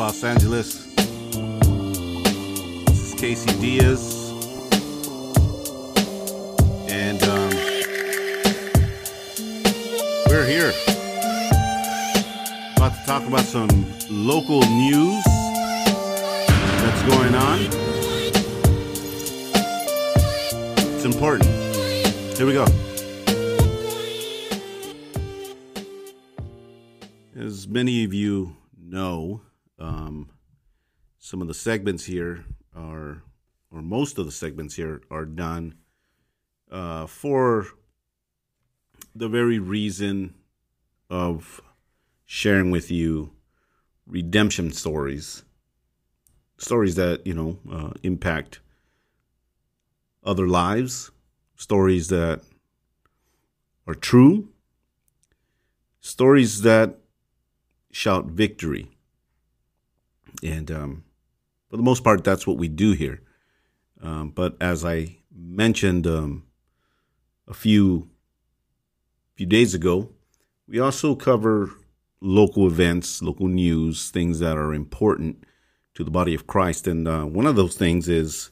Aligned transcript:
Los 0.00 0.24
Angeles? 0.24 0.86
This 2.86 3.12
is 3.12 3.20
Casey 3.20 3.52
Diaz. 3.60 4.30
And 6.88 7.22
um, 7.24 7.50
we're 10.26 10.46
here. 10.46 10.72
About 12.78 12.94
to 12.94 13.02
talk 13.04 13.26
about 13.26 13.44
some 13.44 13.68
local 14.08 14.62
news 14.62 15.22
that's 16.80 17.02
going 17.02 17.34
on. 17.34 17.58
It's 20.94 21.04
important. 21.04 21.50
Here 22.38 22.46
we 22.46 22.54
go. 22.54 22.64
As 27.36 27.68
many 27.68 28.04
of 28.04 28.14
you 28.14 28.56
know, 28.78 29.42
um, 29.80 30.30
some 31.18 31.42
of 31.42 31.48
the 31.48 31.54
segments 31.54 32.04
here 32.04 32.44
are, 32.76 33.22
or 33.70 33.82
most 33.82 34.18
of 34.18 34.26
the 34.26 34.32
segments 34.32 34.76
here 34.76 35.02
are 35.10 35.24
done 35.24 35.74
uh, 36.70 37.06
for 37.06 37.66
the 39.14 39.28
very 39.28 39.58
reason 39.58 40.34
of 41.08 41.60
sharing 42.24 42.70
with 42.70 42.90
you 42.90 43.32
redemption 44.06 44.72
stories, 44.72 45.44
stories 46.58 46.94
that 46.94 47.26
you 47.26 47.34
know 47.34 47.58
uh, 47.70 47.90
impact 48.02 48.60
other 50.24 50.46
lives, 50.46 51.10
stories 51.56 52.08
that 52.08 52.40
are 53.86 53.94
true, 53.94 54.48
stories 56.00 56.62
that 56.62 56.98
shout 57.90 58.26
victory. 58.26 58.88
And 60.42 60.70
um, 60.70 61.04
for 61.68 61.76
the 61.76 61.82
most 61.82 62.02
part, 62.02 62.24
that's 62.24 62.46
what 62.46 62.56
we 62.56 62.68
do 62.68 62.92
here. 62.92 63.20
Um, 64.02 64.30
but 64.30 64.56
as 64.60 64.84
I 64.84 65.18
mentioned 65.34 66.06
um, 66.06 66.44
a 67.46 67.54
few 67.54 68.08
few 69.36 69.46
days 69.46 69.74
ago, 69.74 70.10
we 70.68 70.78
also 70.78 71.14
cover 71.14 71.70
local 72.20 72.66
events, 72.66 73.22
local 73.22 73.48
news, 73.48 74.10
things 74.10 74.38
that 74.38 74.56
are 74.56 74.74
important 74.74 75.44
to 75.94 76.04
the 76.04 76.10
body 76.10 76.34
of 76.34 76.46
Christ. 76.46 76.86
And 76.86 77.08
uh, 77.08 77.24
one 77.24 77.46
of 77.46 77.56
those 77.56 77.74
things 77.74 78.08
is 78.08 78.50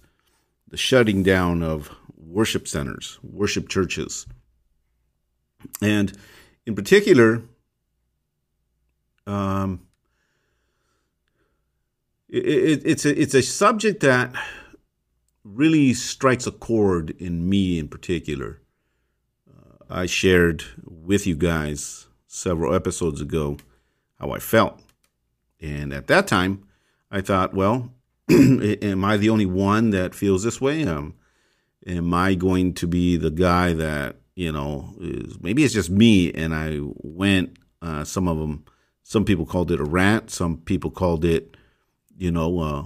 the 0.69 0.77
shutting 0.77 1.23
down 1.23 1.63
of 1.63 1.91
worship 2.17 2.67
centers, 2.67 3.19
worship 3.23 3.69
churches. 3.69 4.27
And 5.83 6.17
in 6.67 6.75
particular, 6.75 7.43
um, 9.27 9.88
it, 12.29 12.45
it, 12.47 12.83
it's 12.85 13.05
a 13.05 13.21
it's 13.21 13.35
a 13.35 13.43
subject 13.43 14.01
that 14.01 14.33
really 15.45 15.95
strikes 15.95 16.47
a 16.47 16.53
chord 16.53 17.11
in 17.19 17.49
me 17.49 17.79
in 17.79 17.89
particular. 17.89 18.61
Uh, 19.49 19.85
I 19.89 20.07
shared 20.07 20.65
with 20.85 21.27
you 21.27 21.37
guys 21.37 22.07
several 22.27 22.75
episodes 22.75 23.21
ago 23.21 23.57
how 24.19 24.31
I 24.31 24.39
felt, 24.39 24.81
and 25.61 25.93
at 25.93 26.07
that 26.09 26.27
time, 26.27 26.65
I 27.11 27.21
thought, 27.21 27.55
well, 27.55 27.93
am 28.31 29.05
I 29.05 29.17
the 29.17 29.31
only 29.31 29.47
one 29.47 29.91
that 29.91 30.15
feels 30.15 30.43
this 30.43 30.61
way? 30.61 30.85
Um, 30.85 31.15
am 31.87 32.13
I 32.13 32.35
going 32.35 32.75
to 32.75 32.87
be 32.87 33.17
the 33.17 33.31
guy 33.31 33.73
that 33.73 34.17
you 34.35 34.53
know 34.53 34.95
is 35.01 35.41
maybe 35.41 35.65
it's 35.65 35.75
just 35.75 35.91
me? 35.91 36.33
And 36.33 36.55
I 36.55 36.79
went. 36.81 37.59
Uh, 37.81 38.03
some 38.03 38.27
of 38.27 38.39
them 38.39 38.65
some 39.09 39.25
people 39.25 39.47
called 39.47 39.71
it 39.71 39.81
a 39.81 39.85
rant. 39.85 40.31
Some 40.31 40.59
people 40.59 40.91
called 40.91 41.25
it, 41.25 41.57
you 42.19 42.31
know, 42.31 42.61
uh, 42.61 42.85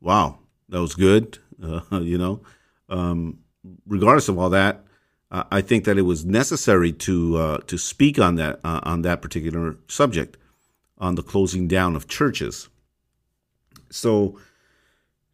wow, 0.00 0.38
that 0.68 0.80
was 0.80 0.94
good. 0.94 1.38
Uh, 1.62 2.00
you 2.00 2.16
know, 2.16 2.40
um, 2.88 3.38
regardless 3.86 4.30
of 4.30 4.38
all 4.38 4.48
that, 4.48 4.82
I 5.30 5.60
think 5.60 5.84
that 5.84 5.96
it 5.96 6.02
was 6.02 6.24
necessary 6.24 6.92
to 6.92 7.36
uh, 7.36 7.58
to 7.66 7.78
speak 7.78 8.18
on 8.18 8.34
that 8.36 8.58
uh, 8.64 8.80
on 8.82 9.02
that 9.02 9.22
particular 9.22 9.76
subject, 9.86 10.36
on 10.98 11.14
the 11.14 11.22
closing 11.22 11.68
down 11.68 11.94
of 11.94 12.08
churches. 12.08 12.68
So 13.90 14.40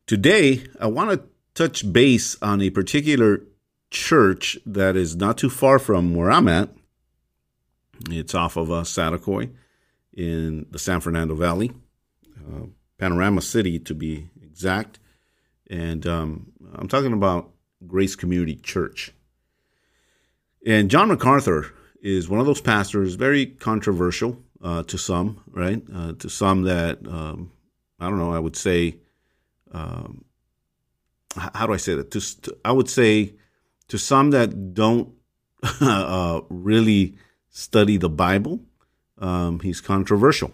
today, 0.07 0.67
I 0.79 0.87
want 0.87 1.11
to 1.13 1.29
touch 1.55 1.91
base 1.91 2.37
on 2.43 2.61
a 2.61 2.69
particular 2.69 3.43
church 3.91 4.59
that 4.67 4.97
is 4.97 5.17
not 5.17 5.39
too 5.39 5.51
far 5.51 5.79
from 5.79 6.15
where 6.15 6.31
I'm 6.31 6.49
at. 6.49 6.69
It's 8.11 8.35
off 8.35 8.59
of 8.59 8.71
uh, 8.71 8.83
Saticoy 8.83 9.51
in 10.13 10.67
the 10.71 10.79
San 10.79 11.01
Fernando 11.01 11.35
Valley, 11.35 11.73
uh, 12.37 12.67
Panorama 12.99 13.41
City 13.41 13.79
to 13.81 13.95
be 13.95 14.29
exact. 14.43 14.99
And 15.69 16.07
um, 16.07 16.53
I'm 16.75 16.89
talking 16.89 17.13
about 17.13 17.51
Grace 17.87 18.17
Community 18.17 18.57
Church. 18.57 19.13
And 20.65 20.91
John 20.91 21.09
MacArthur 21.09 21.73
is 22.01 22.29
one 22.29 22.41
of 22.41 22.47
those 22.47 22.61
pastors, 22.61 23.15
very 23.15 23.47
controversial 23.47 24.43
uh, 24.63 24.83
to 24.85 24.99
some, 24.99 25.43
right? 25.51 25.83
Uh, 25.93 26.13
to 26.15 26.29
some 26.29 26.63
that, 26.63 27.07
um, 27.07 27.53
I 28.01 28.09
don't 28.09 28.19
know, 28.19 28.33
I 28.33 28.39
would 28.39 28.57
say, 28.57 28.97
um, 29.73 30.25
how 31.37 31.67
do 31.67 31.73
I 31.73 31.77
say 31.77 31.95
that? 31.95 32.11
To, 32.13 32.43
to, 32.43 32.57
I 32.65 32.73
would 32.73 32.89
say 32.89 33.35
to 33.89 33.99
some 33.99 34.31
that 34.31 34.75
don't 34.75 35.13
uh, 35.81 36.41
really 36.49 37.17
study 37.51 37.97
the 37.97 38.09
Bible, 38.09 38.61
um, 39.19 39.61
he's 39.61 39.81
controversial. 39.81 40.53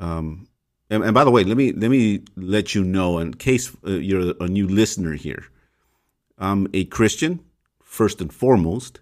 Um, 0.00 0.48
and, 0.90 1.04
and, 1.04 1.14
by 1.14 1.24
the 1.24 1.30
way, 1.30 1.44
let 1.44 1.56
me 1.56 1.72
let 1.72 1.90
me 1.90 2.22
let 2.36 2.74
you 2.74 2.82
know 2.82 3.18
in 3.18 3.34
case 3.34 3.74
uh, 3.86 3.90
you're 3.90 4.34
a 4.40 4.48
new 4.48 4.66
listener 4.66 5.14
here. 5.14 5.44
I'm 6.38 6.68
a 6.72 6.84
Christian 6.84 7.40
first 7.82 8.20
and 8.20 8.32
foremost. 8.32 9.00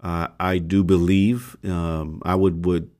Uh, 0.00 0.28
I 0.38 0.58
do 0.58 0.84
believe 0.84 1.56
um, 1.64 2.22
I 2.24 2.34
would 2.34 2.64
would 2.64 2.90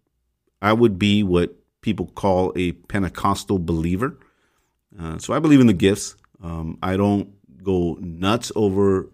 I 0.61 0.73
would 0.73 0.99
be 0.99 1.23
what 1.23 1.55
people 1.83 2.07
call 2.07 2.53
a 2.57 2.73
Pentecostal 2.73 3.59
believer. 3.59 4.19
Uh, 4.99 5.19
so 5.19 5.33
I 5.33 5.39
believe 5.39 5.61
in 5.61 5.67
the 5.67 5.73
gifts. 5.73 6.17
Um, 6.43 6.79
I 6.83 6.97
don't 6.97 7.33
go 7.63 7.97
nuts 8.01 8.51
over 8.57 9.09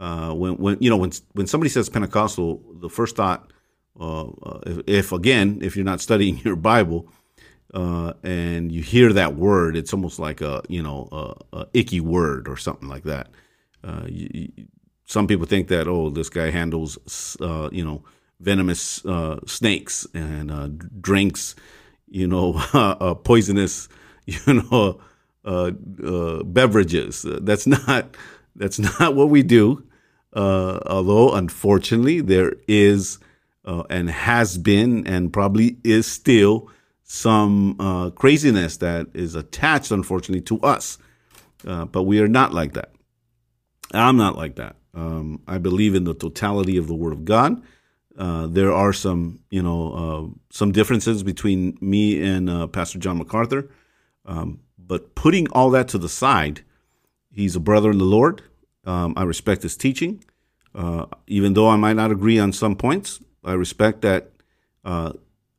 uh, 0.00 0.32
when 0.34 0.56
when 0.56 0.78
you 0.80 0.90
know 0.90 0.96
when 0.96 1.12
when 1.32 1.46
somebody 1.46 1.70
says 1.70 1.88
Pentecostal, 1.88 2.60
the 2.80 2.90
first 2.90 3.16
thought 3.16 3.52
uh, 3.98 4.26
if, 4.66 4.80
if, 4.86 5.12
again, 5.12 5.58
if 5.62 5.76
you're 5.76 5.84
not 5.84 6.00
studying 6.00 6.38
your 6.44 6.56
Bible 6.56 7.08
uh, 7.72 8.12
and 8.22 8.70
you 8.70 8.82
hear 8.82 9.12
that 9.12 9.34
word, 9.34 9.76
it's 9.76 9.92
almost 9.92 10.18
like 10.18 10.40
a 10.40 10.62
you 10.68 10.82
know 10.82 11.08
a, 11.10 11.56
a 11.58 11.66
icky 11.72 12.00
word 12.00 12.48
or 12.48 12.56
something 12.56 12.88
like 12.88 13.04
that. 13.04 13.28
Uh, 13.82 14.04
you, 14.06 14.28
you, 14.32 14.66
some 15.06 15.26
people 15.26 15.46
think 15.46 15.68
that 15.68 15.88
oh, 15.88 16.10
this 16.10 16.28
guy 16.28 16.50
handles 16.50 17.36
uh, 17.40 17.68
you 17.72 17.84
know 17.84 18.04
venomous 18.40 19.04
uh, 19.06 19.38
snakes 19.46 20.06
and 20.14 20.50
uh, 20.50 20.68
drinks 21.00 21.54
you 22.08 22.26
know 22.26 22.52
poisonous 23.24 23.88
you 24.26 24.38
know 24.54 25.00
beverages. 26.44 27.24
That's 27.26 27.66
not 27.88 28.16
that's 28.54 28.78
not 28.78 29.14
what 29.14 29.30
we 29.30 29.42
do. 29.42 29.84
although 30.34 31.32
unfortunately 31.34 32.20
there 32.20 32.54
is 32.68 33.18
uh, 33.64 33.84
and 33.88 34.10
has 34.10 34.58
been 34.58 35.06
and 35.06 35.32
probably 35.32 35.78
is 35.84 36.06
still 36.06 36.68
some 37.12 37.76
uh, 37.78 38.08
craziness 38.08 38.78
that 38.78 39.06
is 39.12 39.34
attached, 39.34 39.90
unfortunately, 39.90 40.40
to 40.40 40.58
us. 40.62 40.96
Uh, 41.66 41.84
but 41.84 42.04
we 42.04 42.20
are 42.20 42.26
not 42.26 42.54
like 42.54 42.72
that. 42.72 42.90
I'm 43.92 44.16
not 44.16 44.38
like 44.38 44.54
that. 44.54 44.76
Um, 44.94 45.42
I 45.46 45.58
believe 45.58 45.94
in 45.94 46.04
the 46.04 46.14
totality 46.14 46.78
of 46.78 46.86
the 46.86 46.94
Word 46.94 47.12
of 47.12 47.26
God. 47.26 47.62
Uh, 48.16 48.46
there 48.46 48.72
are 48.72 48.94
some, 48.94 49.40
you 49.50 49.62
know, 49.62 49.92
uh, 49.92 50.38
some 50.50 50.72
differences 50.72 51.22
between 51.22 51.76
me 51.82 52.22
and 52.22 52.48
uh, 52.48 52.66
Pastor 52.66 52.98
John 52.98 53.18
MacArthur. 53.18 53.68
Um, 54.24 54.60
but 54.78 55.14
putting 55.14 55.50
all 55.50 55.68
that 55.72 55.88
to 55.88 55.98
the 55.98 56.08
side, 56.08 56.62
he's 57.30 57.54
a 57.54 57.60
brother 57.60 57.90
in 57.90 57.98
the 57.98 58.04
Lord. 58.04 58.40
Um, 58.86 59.12
I 59.18 59.24
respect 59.24 59.62
his 59.64 59.76
teaching. 59.76 60.24
Uh, 60.74 61.04
even 61.26 61.52
though 61.52 61.68
I 61.68 61.76
might 61.76 61.96
not 61.96 62.10
agree 62.10 62.38
on 62.38 62.54
some 62.54 62.74
points, 62.74 63.20
I 63.44 63.52
respect 63.52 64.00
that 64.00 64.30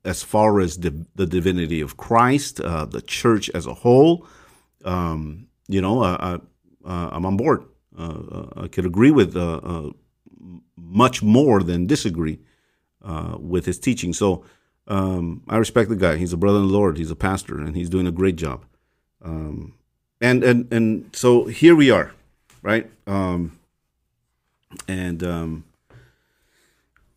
as 0.05 0.21
far 0.23 0.59
as 0.59 0.77
the, 0.77 1.05
the 1.15 1.25
divinity 1.25 1.81
of 1.81 1.97
Christ, 1.97 2.59
uh, 2.59 2.85
the 2.85 3.01
church 3.01 3.49
as 3.53 3.65
a 3.65 3.73
whole, 3.73 4.27
um, 4.83 5.47
you 5.67 5.81
know, 5.81 6.03
I, 6.03 6.39
am 6.85 7.25
on 7.25 7.37
board. 7.37 7.63
I 7.97 8.67
could 8.69 8.85
agree 8.85 9.11
with 9.11 9.35
much 10.75 11.23
more 11.23 11.63
than 11.63 11.87
disagree 11.87 12.39
uh, 13.03 13.37
with 13.39 13.65
his 13.65 13.79
teaching. 13.79 14.13
So 14.13 14.45
um, 14.87 15.43
I 15.47 15.57
respect 15.57 15.89
the 15.89 15.95
guy. 15.95 16.17
He's 16.17 16.33
a 16.33 16.37
brother 16.37 16.59
in 16.59 16.67
the 16.67 16.73
Lord. 16.73 16.97
He's 16.97 17.11
a 17.11 17.15
pastor, 17.15 17.59
and 17.59 17.75
he's 17.75 17.89
doing 17.89 18.07
a 18.07 18.11
great 18.11 18.35
job. 18.35 18.65
Um, 19.21 19.75
and 20.21 20.43
and 20.43 20.71
and 20.73 21.15
so 21.15 21.45
here 21.45 21.75
we 21.75 21.89
are, 21.91 22.13
right? 22.61 22.89
Um, 23.07 23.59
and 24.87 25.23
um, 25.23 25.63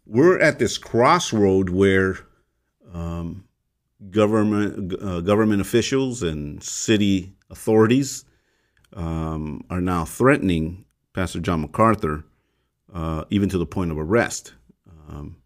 we're 0.06 0.38
at 0.40 0.58
this 0.58 0.78
crossroad 0.78 1.70
where 1.70 2.25
um, 2.96 3.44
government 4.10 4.94
uh, 5.02 5.20
government 5.20 5.60
officials 5.60 6.22
and 6.22 6.62
city 6.62 7.34
authorities 7.50 8.24
um, 8.94 9.64
are 9.70 9.80
now 9.80 10.04
threatening 10.04 10.84
Pastor 11.12 11.40
John 11.40 11.60
MacArthur, 11.62 12.24
uh, 12.92 13.24
even 13.30 13.48
to 13.50 13.58
the 13.58 13.66
point 13.66 13.90
of 13.90 13.98
arrest. 13.98 14.54
Um, 15.08 15.36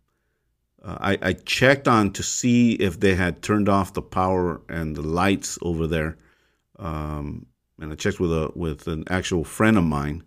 uh, 0.82 0.96
I, 1.00 1.18
I, 1.20 1.32
checked 1.34 1.86
on 1.86 2.12
to 2.12 2.22
see 2.22 2.72
if 2.72 2.98
they 2.98 3.14
had 3.14 3.42
turned 3.42 3.68
off 3.68 3.92
the 3.92 4.00
power 4.00 4.62
and 4.70 4.96
the 4.96 5.02
lights 5.02 5.58
over 5.60 5.86
there, 5.86 6.16
um, 6.78 7.44
and 7.78 7.92
I 7.92 7.96
checked 7.96 8.20
with 8.20 8.32
a 8.32 8.50
with 8.54 8.86
an 8.86 9.04
actual 9.10 9.44
friend 9.44 9.76
of 9.76 9.84
mine, 9.84 10.22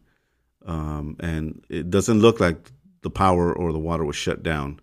um, 0.66 1.16
and 1.20 1.64
it 1.70 1.90
doesn't 1.90 2.20
look 2.20 2.40
like 2.40 2.72
the 3.02 3.10
power 3.10 3.54
or 3.54 3.72
the 3.72 3.80
water 3.80 4.06
was 4.06 4.16
shut 4.16 4.44
down 4.44 4.80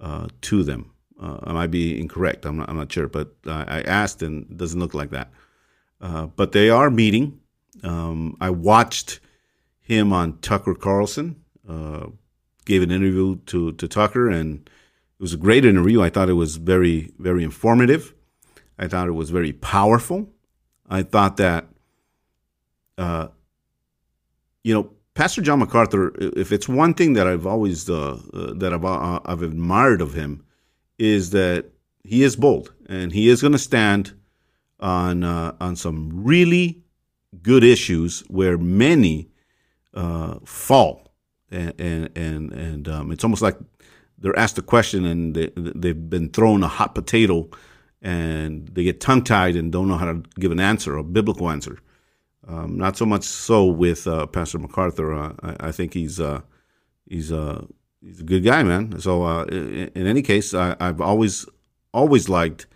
uh, 0.00 0.26
to 0.42 0.64
them. 0.64 0.93
Uh, 1.20 1.38
I 1.44 1.52
might 1.52 1.70
be 1.70 2.00
incorrect. 2.00 2.44
I'm 2.44 2.58
not, 2.58 2.68
I'm 2.68 2.76
not 2.76 2.92
sure, 2.92 3.08
but 3.08 3.34
I, 3.46 3.78
I 3.78 3.80
asked, 3.82 4.22
and 4.22 4.50
it 4.50 4.56
doesn't 4.56 4.80
look 4.80 4.94
like 4.94 5.10
that. 5.10 5.30
Uh, 6.00 6.26
but 6.26 6.52
they 6.52 6.70
are 6.70 6.90
meeting. 6.90 7.40
Um, 7.82 8.36
I 8.40 8.50
watched 8.50 9.20
him 9.80 10.12
on 10.12 10.38
Tucker 10.38 10.74
Carlson. 10.74 11.36
Uh, 11.68 12.06
gave 12.64 12.82
an 12.82 12.90
interview 12.90 13.36
to 13.46 13.72
to 13.72 13.86
Tucker, 13.88 14.28
and 14.28 14.68
it 14.68 15.22
was 15.22 15.34
a 15.34 15.38
great 15.38 15.64
interview. 15.64 16.02
I 16.02 16.10
thought 16.10 16.28
it 16.28 16.34
was 16.34 16.56
very, 16.56 17.12
very 17.18 17.44
informative. 17.44 18.14
I 18.78 18.88
thought 18.88 19.08
it 19.08 19.12
was 19.12 19.30
very 19.30 19.52
powerful. 19.52 20.28
I 20.88 21.02
thought 21.02 21.36
that, 21.36 21.68
uh, 22.98 23.28
you 24.62 24.74
know, 24.74 24.90
Pastor 25.14 25.40
John 25.40 25.60
MacArthur, 25.60 26.12
if 26.18 26.50
it's 26.50 26.68
one 26.68 26.94
thing 26.94 27.12
that 27.14 27.26
I've 27.26 27.46
always 27.46 27.88
uh, 27.88 28.20
uh, 28.32 28.52
that 28.54 28.72
I've, 28.74 28.84
uh, 28.84 29.20
I've 29.24 29.42
admired 29.42 30.00
of 30.00 30.14
him, 30.14 30.43
is 30.98 31.30
that 31.30 31.66
he 32.02 32.22
is 32.22 32.36
bold 32.36 32.72
and 32.88 33.12
he 33.12 33.28
is 33.28 33.40
going 33.40 33.52
to 33.52 33.58
stand 33.58 34.12
on 34.80 35.24
uh, 35.24 35.54
on 35.60 35.76
some 35.76 36.10
really 36.24 36.82
good 37.42 37.64
issues 37.64 38.20
where 38.28 38.58
many 38.58 39.28
uh, 39.94 40.36
fall, 40.44 41.12
and 41.50 41.72
and 41.78 42.10
and, 42.16 42.52
and 42.52 42.88
um, 42.88 43.12
it's 43.12 43.24
almost 43.24 43.42
like 43.42 43.56
they're 44.18 44.38
asked 44.38 44.58
a 44.58 44.62
question 44.62 45.04
and 45.04 45.34
they, 45.34 45.50
they've 45.56 46.08
been 46.08 46.30
thrown 46.30 46.62
a 46.62 46.68
hot 46.68 46.94
potato 46.94 47.48
and 48.00 48.68
they 48.68 48.84
get 48.84 49.00
tongue 49.00 49.24
tied 49.24 49.56
and 49.56 49.72
don't 49.72 49.88
know 49.88 49.96
how 49.96 50.06
to 50.06 50.22
give 50.38 50.52
an 50.52 50.60
answer, 50.60 50.96
a 50.96 51.02
biblical 51.02 51.50
answer. 51.50 51.78
Um, 52.46 52.76
not 52.76 52.96
so 52.96 53.06
much 53.06 53.24
so 53.24 53.64
with 53.64 54.06
uh, 54.06 54.26
Pastor 54.26 54.58
MacArthur. 54.58 55.14
Uh, 55.14 55.32
I, 55.42 55.68
I, 55.68 55.72
think 55.72 55.94
he's 55.94 56.20
uh, 56.20 56.42
he's 57.08 57.32
uh, 57.32 57.64
he's 58.04 58.20
a 58.20 58.24
good 58.24 58.44
guy, 58.44 58.62
man. 58.62 59.00
So 59.00 59.24
uh, 59.24 59.44
in, 59.44 60.06
any 60.06 60.22
case, 60.22 60.54
I, 60.54 60.76
have 60.80 61.00
always 61.00 61.46
always 61.92 62.28
liked 62.28 62.66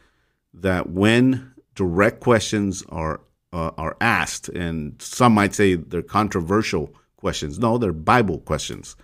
that 0.55 0.91
when 0.91 1.53
direct 1.75 2.21
questions 2.21 2.85
are 2.89 3.21
uh, 3.53 3.71
are 3.77 3.97
asked, 4.01 4.49
and 4.49 5.01
some 5.01 5.35
might 5.35 5.55
say 5.55 5.75
they're 5.75 6.03
controversial 6.03 6.95
questions. 7.17 7.59
No, 7.59 7.79
they're 7.79 7.93
Bible 7.93 8.39
questions 8.39 8.97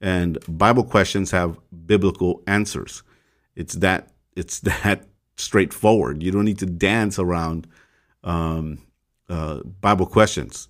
and 0.00 0.38
Bible 0.48 0.84
questions 0.84 1.30
have 1.30 1.58
biblical 1.86 2.42
answers. 2.46 3.02
It's 3.54 3.74
that 3.74 4.10
it's 4.36 4.60
that 4.60 5.06
straightforward. 5.36 6.22
You 6.22 6.30
don't 6.30 6.44
need 6.44 6.58
to 6.58 6.66
dance 6.66 7.18
around 7.18 7.66
um, 8.24 8.78
uh, 9.28 9.60
Bible 9.80 10.06
questions. 10.06 10.68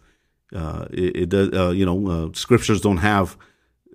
Uh, 0.55 0.87
it, 0.91 1.17
it, 1.17 1.29
does, 1.29 1.52
uh, 1.52 1.70
you 1.70 1.87
know, 1.87 2.08
uh, 2.08 2.29
scriptures 2.32 2.81
don't 2.81 2.97
have 2.97 3.37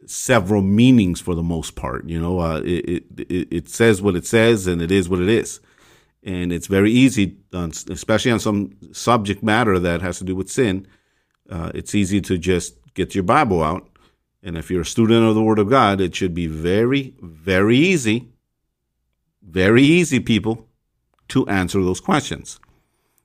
several 0.07 0.61
meanings 0.61 1.21
for 1.21 1.35
the 1.35 1.43
most 1.43 1.75
part. 1.75 2.07
You 2.07 2.19
know, 2.21 2.39
uh, 2.39 2.61
it, 2.63 3.03
it, 3.17 3.47
it 3.51 3.69
says 3.69 4.01
what 4.01 4.15
it 4.15 4.25
says, 4.25 4.67
and 4.67 4.81
it 4.81 4.91
is 4.91 5.09
what 5.09 5.21
it 5.21 5.29
is. 5.29 5.59
And 6.23 6.51
it's 6.51 6.67
very 6.67 6.91
easy, 6.91 7.37
especially 7.53 8.31
on 8.31 8.39
some 8.39 8.75
subject 8.91 9.43
matter 9.43 9.77
that 9.79 10.01
has 10.01 10.17
to 10.19 10.23
do 10.23 10.35
with 10.35 10.49
sin. 10.49 10.87
Uh, 11.49 11.71
it's 11.75 11.93
easy 11.93 12.19
to 12.21 12.37
just 12.37 12.75
get 12.95 13.13
your 13.13 13.23
Bible 13.23 13.61
out 13.61 13.87
and 14.45 14.55
if 14.55 14.69
you're 14.69 14.81
a 14.81 14.85
student 14.85 15.25
of 15.25 15.33
the 15.33 15.41
Word 15.41 15.57
of 15.57 15.71
God, 15.71 15.99
it 15.99 16.13
should 16.13 16.35
be 16.35 16.45
very, 16.45 17.15
very 17.19 17.77
easy, 17.77 18.29
very 19.41 19.81
easy, 19.81 20.19
people, 20.19 20.67
to 21.29 21.47
answer 21.47 21.81
those 21.81 21.99
questions. 21.99 22.59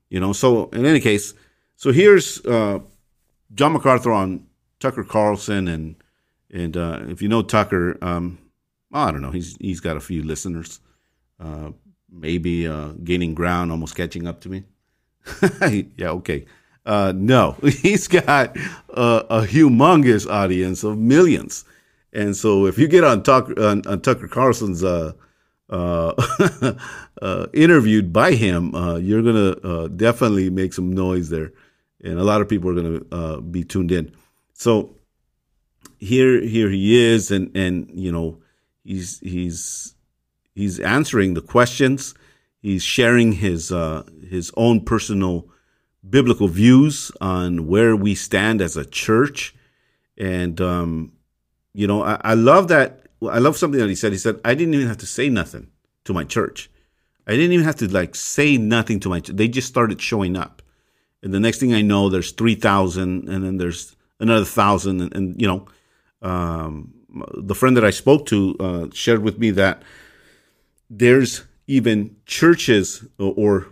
You 0.08 0.18
know, 0.18 0.32
so 0.32 0.70
in 0.70 0.86
any 0.86 0.98
case, 0.98 1.34
so 1.76 1.92
here's 1.92 2.44
uh, 2.46 2.78
John 3.54 3.74
MacArthur 3.74 4.10
on 4.10 4.46
Tucker 4.80 5.04
Carlson, 5.04 5.68
and 5.68 5.99
and 6.52 6.76
uh, 6.76 7.00
if 7.08 7.22
you 7.22 7.28
know 7.28 7.42
Tucker, 7.42 7.96
um, 8.02 8.38
I 8.92 9.10
don't 9.10 9.22
know, 9.22 9.30
he's 9.30 9.56
he's 9.60 9.80
got 9.80 9.96
a 9.96 10.00
few 10.00 10.22
listeners, 10.22 10.80
uh, 11.38 11.70
maybe 12.10 12.66
uh, 12.66 12.92
gaining 13.04 13.34
ground, 13.34 13.70
almost 13.70 13.94
catching 13.94 14.26
up 14.26 14.40
to 14.42 14.48
me. 14.48 14.64
yeah, 15.96 16.10
okay. 16.10 16.46
Uh, 16.84 17.12
no, 17.14 17.52
he's 17.62 18.08
got 18.08 18.56
a, 18.88 19.02
a, 19.30 19.40
humongous 19.42 20.28
audience 20.28 20.82
of 20.82 20.98
millions. 20.98 21.64
And 22.12 22.34
so 22.34 22.66
if 22.66 22.78
you 22.78 22.88
get 22.88 23.04
on, 23.04 23.22
Tucker, 23.22 23.54
on, 23.62 23.86
on 23.86 24.00
Tucker 24.00 24.26
Carlson's 24.26 24.82
uh, 24.82 25.12
uh, 25.68 26.14
interviewed 27.52 28.12
by 28.12 28.32
him, 28.32 28.72
you're 29.00 29.22
going 29.22 29.54
to 29.54 29.88
definitely 29.90 30.50
make 30.50 30.72
some 30.72 30.92
noise 30.92 31.28
there. 31.28 31.52
And 32.02 32.18
a 32.18 32.24
lot 32.24 32.40
of 32.40 32.48
people 32.48 32.70
are 32.70 32.82
going 32.82 33.04
to 33.04 33.40
be 33.42 33.62
tuned 33.62 33.92
in. 33.92 34.12
So 34.54 34.96
here, 36.00 36.40
here 36.40 36.70
he 36.70 36.98
is. 36.98 37.30
And, 37.30 37.56
and, 37.56 37.90
you 37.92 38.10
know, 38.10 38.38
he's, 38.82 39.20
he's, 39.20 39.94
he's 40.54 40.80
answering 40.80 41.34
the 41.34 41.42
questions. 41.42 42.14
He's 42.60 42.82
sharing 42.82 43.32
his, 43.32 43.68
his 44.28 44.50
own 44.56 44.84
personal 44.84 45.48
biblical 46.08 46.48
views 46.48 47.12
on 47.20 47.66
where 47.66 47.94
we 47.94 48.14
stand 48.14 48.60
as 48.60 48.76
a 48.76 48.84
church. 48.84 49.54
And, 50.18 50.60
um, 50.60 51.12
you 51.72 51.86
know, 51.86 52.02
I, 52.02 52.20
I 52.22 52.34
love 52.34 52.68
that. 52.68 53.06
I 53.22 53.38
love 53.38 53.56
something 53.56 53.78
that 53.78 53.88
he 53.88 53.94
said. 53.94 54.12
He 54.12 54.18
said, 54.18 54.40
I 54.44 54.54
didn't 54.54 54.74
even 54.74 54.88
have 54.88 54.98
to 54.98 55.06
say 55.06 55.28
nothing 55.28 55.68
to 56.04 56.14
my 56.14 56.24
church. 56.24 56.70
I 57.26 57.32
didn't 57.32 57.52
even 57.52 57.66
have 57.66 57.76
to 57.76 57.88
like 57.88 58.14
say 58.14 58.56
nothing 58.56 58.98
to 59.00 59.08
my 59.08 59.20
church. 59.20 59.36
They 59.36 59.48
just 59.48 59.68
started 59.68 60.00
showing 60.00 60.36
up. 60.36 60.62
And 61.22 61.34
the 61.34 61.40
next 61.40 61.58
thing 61.58 61.74
I 61.74 61.82
know, 61.82 62.08
there's 62.08 62.32
3,000 62.32 63.28
and 63.28 63.44
then 63.44 63.58
there's 63.58 63.94
another 64.18 64.46
thousand. 64.46 65.02
And, 65.02 65.14
and 65.14 65.40
you 65.40 65.46
know, 65.46 65.66
um, 66.22 66.92
the 67.34 67.54
friend 67.54 67.76
that 67.76 67.84
I 67.84 67.90
spoke 67.90 68.26
to 68.26 68.56
uh, 68.60 68.86
shared 68.92 69.22
with 69.22 69.38
me 69.38 69.50
that 69.52 69.82
there's 70.88 71.44
even 71.66 72.16
churches 72.26 73.04
or 73.18 73.68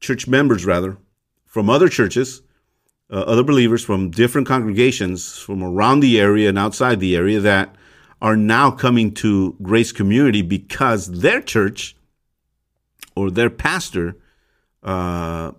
church 0.00 0.26
members 0.26 0.64
rather 0.64 0.98
from 1.44 1.70
other 1.70 1.88
churches, 1.88 2.42
uh, 3.10 3.20
other 3.20 3.42
believers 3.42 3.84
from 3.84 4.10
different 4.10 4.46
congregations 4.46 5.38
from 5.38 5.62
around 5.62 6.00
the 6.00 6.20
area 6.20 6.48
and 6.48 6.58
outside 6.58 7.00
the 7.00 7.16
area 7.16 7.40
that 7.40 7.74
are 8.20 8.36
now 8.36 8.70
coming 8.70 9.12
to 9.12 9.54
Grace 9.62 9.92
Community 9.92 10.42
because 10.42 11.20
their 11.20 11.40
church 11.40 11.94
or 13.14 13.30
their 13.30 13.50
pastor 13.50 14.16
uh, 14.82 15.52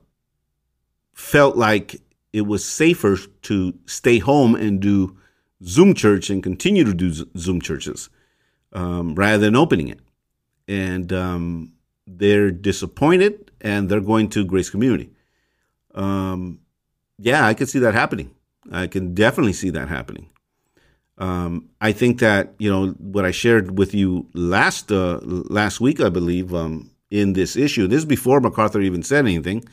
felt 1.13 1.55
like 1.55 2.01
it 2.33 2.41
was 2.41 2.65
safer 2.65 3.17
to 3.43 3.73
stay 3.85 4.19
home 4.19 4.55
and 4.55 4.81
do 4.81 5.15
Zoom 5.65 5.93
church 5.93 6.29
and 6.29 6.43
continue 6.43 6.83
to 6.83 6.93
do 6.93 7.11
Zoom 7.37 7.61
churches 7.61 8.09
um, 8.73 9.15
rather 9.15 9.39
than 9.39 9.55
opening 9.55 9.87
it. 9.87 9.99
And 10.67 11.11
um, 11.13 11.73
they're 12.07 12.51
disappointed 12.51 13.51
and 13.61 13.89
they're 13.89 14.01
going 14.01 14.29
to 14.29 14.45
Grace 14.45 14.69
Community 14.69 15.11
um, 15.95 16.59
yeah, 17.17 17.47
I 17.47 17.53
could 17.53 17.69
see 17.69 17.79
that 17.79 17.93
happening. 17.93 18.35
I 18.71 18.87
can 18.87 19.13
definitely 19.15 19.53
see 19.53 19.69
that 19.71 19.87
happening. 19.87 20.29
Um, 21.17 21.69
I 21.79 21.93
think 21.93 22.19
that 22.19 22.53
you 22.59 22.69
know 22.69 22.89
what 22.99 23.25
I 23.25 23.31
shared 23.31 23.77
with 23.77 23.93
you 23.93 24.27
last 24.33 24.91
uh, 24.91 25.19
last 25.23 25.79
week, 25.79 26.01
I 26.01 26.09
believe, 26.09 26.53
um, 26.53 26.91
in 27.09 27.33
this 27.33 27.55
issue. 27.55 27.87
This 27.87 27.99
is 27.99 28.05
before 28.05 28.41
MacArthur 28.41 28.81
even 28.81 29.01
said 29.01 29.25
anything. 29.25 29.63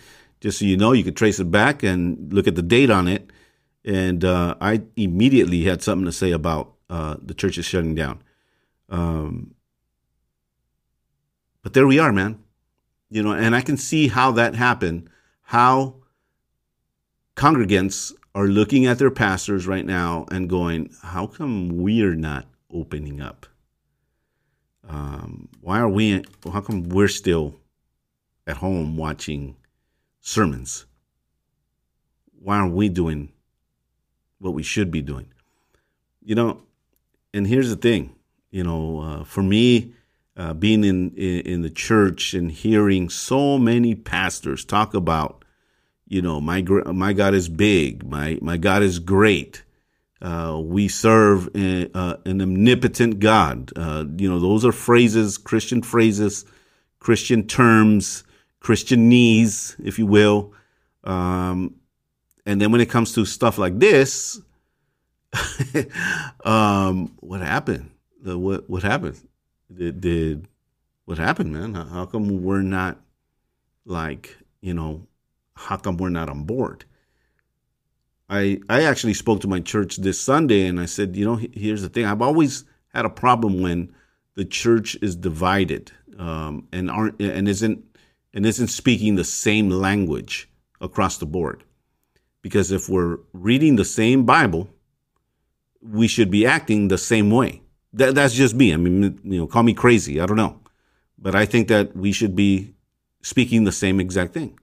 Just 0.41 0.59
so 0.61 0.65
you 0.65 0.77
know, 0.77 0.93
you 0.93 1.05
could 1.05 1.17
trace 1.17 1.41
it 1.41 1.51
back 1.51 1.83
and 1.83 2.33
look 2.33 2.47
at 2.47 2.55
the 2.55 2.63
date 2.63 2.91
on 2.91 3.09
it. 3.09 3.31
And 3.85 4.25
uh, 4.25 4.55
I 4.61 4.83
immediately 4.97 5.65
had 5.65 5.83
something 5.83 6.07
to 6.07 6.13
say 6.13 6.31
about 6.31 6.75
uh, 6.89 7.17
the 7.21 7.35
churches 7.35 7.65
shutting 7.65 7.95
down. 7.95 8.23
Um, 8.89 9.55
but 11.63 11.73
there 11.73 11.87
we 11.87 11.99
are, 11.99 12.13
man. 12.13 12.43
You 13.11 13.23
know, 13.23 13.33
and 13.33 13.55
I 13.55 13.61
can 13.61 13.77
see 13.77 14.09
how 14.09 14.33
that 14.33 14.55
happened. 14.55 15.09
How 15.43 15.97
congregants 17.37 18.13
are 18.35 18.47
looking 18.47 18.87
at 18.87 18.99
their 18.99 19.11
pastors 19.11 19.67
right 19.67 19.85
now 19.85 20.27
and 20.31 20.49
going, 20.49 20.91
"How 21.03 21.27
come 21.27 21.69
we're 21.69 22.15
not 22.15 22.47
opening 22.71 23.21
up? 23.21 23.47
Um, 24.89 25.49
why 25.61 25.79
are 25.79 25.89
we? 25.89 26.25
How 26.51 26.61
come 26.61 26.89
we're 26.89 27.09
still 27.09 27.61
at 28.47 28.59
home 28.59 28.97
watching 28.97 29.57
sermons? 30.21 30.87
Why 32.39 32.59
aren't 32.59 32.75
we 32.75 32.89
doing 32.89 33.33
what 34.43 34.55
we 34.55 34.63
should 34.63 34.91
be 34.91 35.03
doing?" 35.03 35.27
You 36.23 36.35
know, 36.35 36.63
and 37.33 37.47
here's 37.47 37.71
the 37.71 37.77
thing. 37.77 38.15
You 38.51 38.65
know, 38.65 39.01
uh, 39.01 39.25
for 39.25 39.43
me, 39.43 39.95
uh, 40.37 40.53
being 40.55 40.85
in, 40.85 41.15
in 41.17 41.63
the 41.63 41.71
church 41.71 42.35
and 42.35 42.51
hearing 42.51 43.09
so 43.09 43.59
many 43.59 43.95
pastors 43.95 44.65
talk 44.65 44.95
about 44.95 45.43
you 46.13 46.21
know, 46.21 46.43
my 46.43 46.61
my 46.61 47.15
God 47.15 47.33
is 47.33 47.49
big. 47.49 48.05
My 48.05 48.39
my 48.43 48.59
God 48.59 48.83
is 48.83 48.99
great. 48.99 49.63
Uh, 50.21 50.61
we 50.63 50.87
serve 50.87 51.49
a, 51.57 51.91
uh, 51.97 52.17
an 52.27 52.43
omnipotent 52.43 53.19
God. 53.19 53.73
Uh, 53.75 54.05
you 54.19 54.29
know, 54.29 54.39
those 54.39 54.67
are 54.67 54.73
phrases, 54.73 55.39
Christian 55.39 55.81
phrases, 55.81 56.45
Christian 57.01 57.47
terms, 57.47 58.25
Christian 58.61 59.09
needs, 59.09 59.75
if 59.83 59.99
you 59.99 60.05
will. 60.05 60.53
Um, 61.03 61.77
and 62.47 62.61
then 62.61 62.73
when 62.73 62.81
it 62.81 62.91
comes 62.91 63.13
to 63.15 63.25
stuff 63.25 63.59
like 63.59 63.79
this, 63.79 64.41
um, 66.45 67.13
what 67.21 67.41
happened? 67.41 67.91
what 68.25 68.69
what 68.69 68.83
happened? 68.83 69.21
Did, 69.75 70.01
did 70.01 70.49
what 71.05 71.19
happened, 71.19 71.53
man? 71.53 71.75
How, 71.75 71.85
how 71.85 72.07
come 72.07 72.43
we're 72.43 72.63
not 72.63 72.99
like 73.85 74.37
you 74.61 74.75
know 74.75 75.07
how 75.55 75.77
come 75.77 75.97
we're 75.97 76.11
not 76.11 76.29
on 76.29 76.45
board? 76.45 76.85
I 78.29 78.61
I 78.69 78.83
actually 78.83 79.15
spoke 79.15 79.41
to 79.41 79.49
my 79.49 79.61
church 79.61 79.97
this 79.97 80.21
Sunday 80.21 80.67
and 80.67 80.81
I 80.81 80.87
said, 80.87 81.17
you 81.17 81.25
know, 81.25 81.37
here's 81.37 81.83
the 81.83 81.89
thing. 81.89 82.05
I've 82.05 82.23
always 82.23 82.65
had 82.95 83.05
a 83.05 83.11
problem 83.11 83.63
when 83.63 83.95
the 84.35 84.45
church 84.45 84.97
is 85.03 85.17
divided 85.17 85.93
um, 86.19 86.69
and 86.73 86.91
aren't 86.91 87.21
and 87.21 87.49
isn't 87.49 87.85
and 88.35 88.47
isn't 88.47 88.69
speaking 88.69 89.17
the 89.17 89.25
same 89.25 89.71
language 89.71 90.49
across 90.81 91.19
the 91.19 91.27
board. 91.27 91.65
Because 92.43 92.73
if 92.73 92.89
we're 92.89 93.19
reading 93.33 93.77
the 93.77 93.85
same 93.85 94.25
Bible, 94.25 94.69
we 95.81 96.07
should 96.09 96.31
be 96.31 96.45
acting 96.47 96.89
the 96.89 96.99
same 96.99 97.31
way. 97.31 97.63
That, 97.93 98.15
that's 98.15 98.35
just 98.35 98.55
me. 98.55 98.73
I 98.73 98.77
mean, 98.77 99.21
you 99.25 99.39
know, 99.39 99.47
call 99.47 99.63
me 99.63 99.75
crazy. 99.75 100.21
I 100.21 100.27
don't 100.27 100.37
know, 100.37 100.61
but 101.19 101.35
I 101.35 101.47
think 101.47 101.69
that 101.69 101.97
we 101.97 102.13
should 102.13 102.35
be 102.35 102.75
speaking 103.23 103.65
the 103.65 103.73
same 103.73 104.01
exact 104.01 104.35
thing 104.35 104.59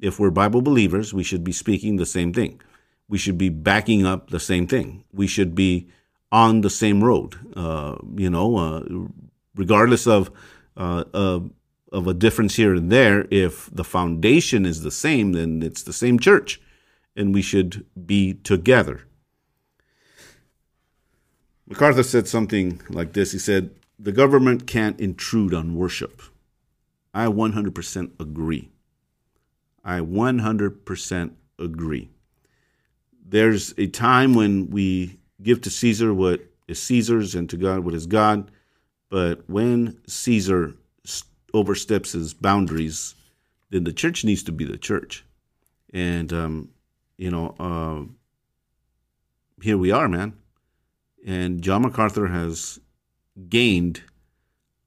if 0.00 0.18
we're 0.18 0.30
Bible 0.30 0.62
believers, 0.62 1.12
we 1.12 1.24
should 1.24 1.44
be 1.44 1.52
speaking 1.52 1.96
the 1.96 2.06
same 2.06 2.32
thing. 2.32 2.60
We 3.08 3.18
should 3.18 3.38
be 3.38 3.48
backing 3.48 4.06
up 4.06 4.30
the 4.30 4.40
same 4.40 4.66
thing. 4.66 5.04
We 5.12 5.26
should 5.26 5.54
be 5.54 5.88
on 6.30 6.60
the 6.60 6.70
same 6.70 7.02
road. 7.02 7.36
Uh, 7.56 7.96
you 8.16 8.30
know, 8.30 8.56
uh, 8.56 8.84
regardless 9.54 10.06
of 10.06 10.30
uh, 10.76 11.04
of 11.90 12.06
a 12.06 12.14
difference 12.14 12.56
here 12.56 12.74
and 12.74 12.92
there, 12.92 13.26
if 13.30 13.70
the 13.74 13.84
foundation 13.84 14.66
is 14.66 14.82
the 14.82 14.90
same, 14.90 15.32
then 15.32 15.62
it's 15.62 15.82
the 15.82 15.92
same 15.92 16.18
church, 16.18 16.60
and 17.18 17.34
we 17.34 17.42
should 17.42 17.84
be 18.06 18.34
together. 18.34 19.02
MacArthur 21.66 22.04
said 22.04 22.28
something 22.28 22.80
like 22.88 23.12
this. 23.12 23.32
He 23.32 23.38
said, 23.38 23.74
"The 23.98 24.12
government 24.12 24.66
can't 24.66 24.98
intrude 25.00 25.52
on 25.52 25.74
worship." 25.74 26.22
I 27.12 27.26
100% 27.26 28.12
agree. 28.20 28.70
I 29.84 30.00
100% 30.00 31.32
agree. 31.58 32.08
There's 33.22 33.74
a 33.76 33.88
time 33.88 34.34
when 34.34 34.70
we 34.70 35.18
give 35.42 35.60
to 35.62 35.70
Caesar 35.70 36.14
what 36.14 36.40
is 36.68 36.80
Caesar's 36.80 37.34
and 37.34 37.50
to 37.50 37.56
God 37.56 37.80
what 37.80 37.94
is 37.94 38.06
God. 38.06 38.50
But 39.10 39.48
when 39.48 39.98
Caesar 40.06 40.74
oversteps 41.52 42.12
his 42.12 42.34
boundaries, 42.34 43.14
then 43.70 43.84
the 43.84 43.92
church 43.92 44.24
needs 44.24 44.42
to 44.44 44.52
be 44.52 44.64
the 44.64 44.78
church. 44.78 45.24
And, 45.92 46.32
um, 46.32 46.68
you 47.18 47.30
know, 47.30 47.54
uh, 47.58 48.04
here 49.62 49.76
we 49.76 49.90
are, 49.90 50.08
man. 50.08 50.34
And 51.26 51.60
John 51.60 51.82
MacArthur 51.82 52.28
has 52.28 52.80
gained 53.48 54.02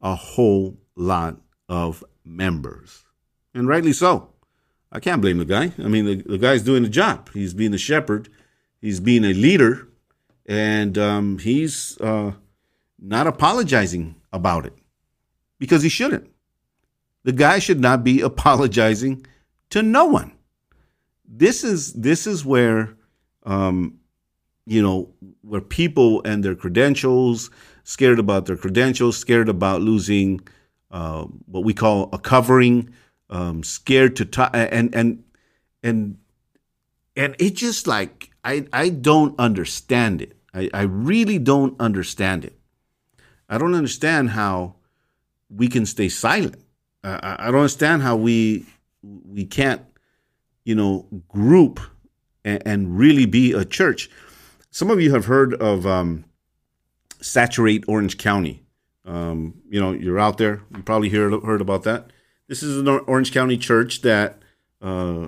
a 0.01 0.15
whole 0.15 0.79
lot 0.95 1.37
of 1.69 2.03
members, 2.25 3.03
and 3.53 3.67
rightly 3.67 3.93
so. 3.93 4.29
I 4.91 4.99
can't 4.99 5.21
blame 5.21 5.37
the 5.37 5.45
guy. 5.45 5.71
I 5.77 5.87
mean, 5.87 6.05
the, 6.05 6.15
the 6.15 6.37
guy's 6.37 6.63
doing 6.63 6.83
the 6.83 6.89
job. 6.89 7.29
He's 7.33 7.53
being 7.53 7.73
a 7.73 7.77
shepherd, 7.77 8.29
he's 8.81 8.99
being 8.99 9.23
a 9.23 9.33
leader, 9.33 9.87
and 10.45 10.97
um, 10.97 11.37
he's 11.37 11.97
uh, 12.01 12.33
not 12.99 13.27
apologizing 13.27 14.15
about 14.33 14.65
it 14.65 14.73
because 15.59 15.83
he 15.83 15.89
shouldn't. 15.89 16.29
The 17.23 17.31
guy 17.31 17.59
should 17.59 17.79
not 17.79 18.03
be 18.03 18.21
apologizing 18.31 19.25
to 19.69 19.81
no 19.81 20.05
one. 20.05 20.33
This 21.33 21.63
is 21.63 21.93
this 21.93 22.27
is 22.27 22.43
where 22.43 22.93
um, 23.43 23.99
you 24.65 24.81
know 24.81 25.13
where 25.41 25.61
people 25.61 26.21
and 26.25 26.43
their 26.43 26.55
credentials, 26.55 27.49
scared 27.85 28.19
about 28.19 28.47
their 28.47 28.57
credentials, 28.57 29.17
scared 29.17 29.47
about 29.47 29.81
losing 29.81 30.41
uh, 30.91 31.23
what 31.45 31.63
we 31.63 31.73
call 31.73 32.09
a 32.11 32.19
covering 32.19 32.93
um, 33.29 33.63
scared 33.63 34.17
to 34.17 34.25
talk, 34.25 34.51
and 34.53 34.93
and 34.93 35.23
and 35.81 36.17
and 37.15 37.35
it 37.39 37.55
just 37.55 37.87
like 37.87 38.29
I 38.43 38.67
I 38.73 38.89
don't 38.89 39.39
understand 39.39 40.21
it. 40.21 40.35
I, 40.53 40.69
I 40.73 40.81
really 40.81 41.39
don't 41.39 41.79
understand 41.79 42.43
it. 42.43 42.59
I 43.49 43.57
don't 43.57 43.73
understand 43.73 44.31
how 44.31 44.75
we 45.49 45.69
can 45.69 45.85
stay 45.85 46.09
silent. 46.09 46.61
I, 47.03 47.37
I 47.39 47.45
don't 47.51 47.61
understand 47.61 48.01
how 48.01 48.17
we 48.17 48.65
we 49.01 49.45
can't, 49.45 49.81
you 50.63 50.75
know, 50.75 51.07
group 51.27 51.79
and, 52.43 52.61
and 52.65 52.97
really 52.97 53.25
be 53.25 53.53
a 53.53 53.65
church. 53.65 54.09
Some 54.69 54.89
of 54.89 55.01
you 55.01 55.13
have 55.13 55.25
heard 55.25 55.53
of 55.55 55.85
um, 55.85 56.25
Saturate 57.21 57.83
Orange 57.87 58.17
County. 58.17 58.63
Um, 59.05 59.55
you 59.69 59.79
know, 59.79 59.91
you're 59.91 60.19
out 60.19 60.37
there. 60.37 60.61
You 60.75 60.83
probably 60.83 61.09
heard 61.09 61.43
heard 61.43 61.61
about 61.61 61.83
that. 61.83 62.11
This 62.47 62.63
is 62.63 62.77
an 62.77 62.87
Orange 62.87 63.31
County 63.31 63.57
church 63.57 64.01
that 64.01 64.41
uh, 64.81 65.27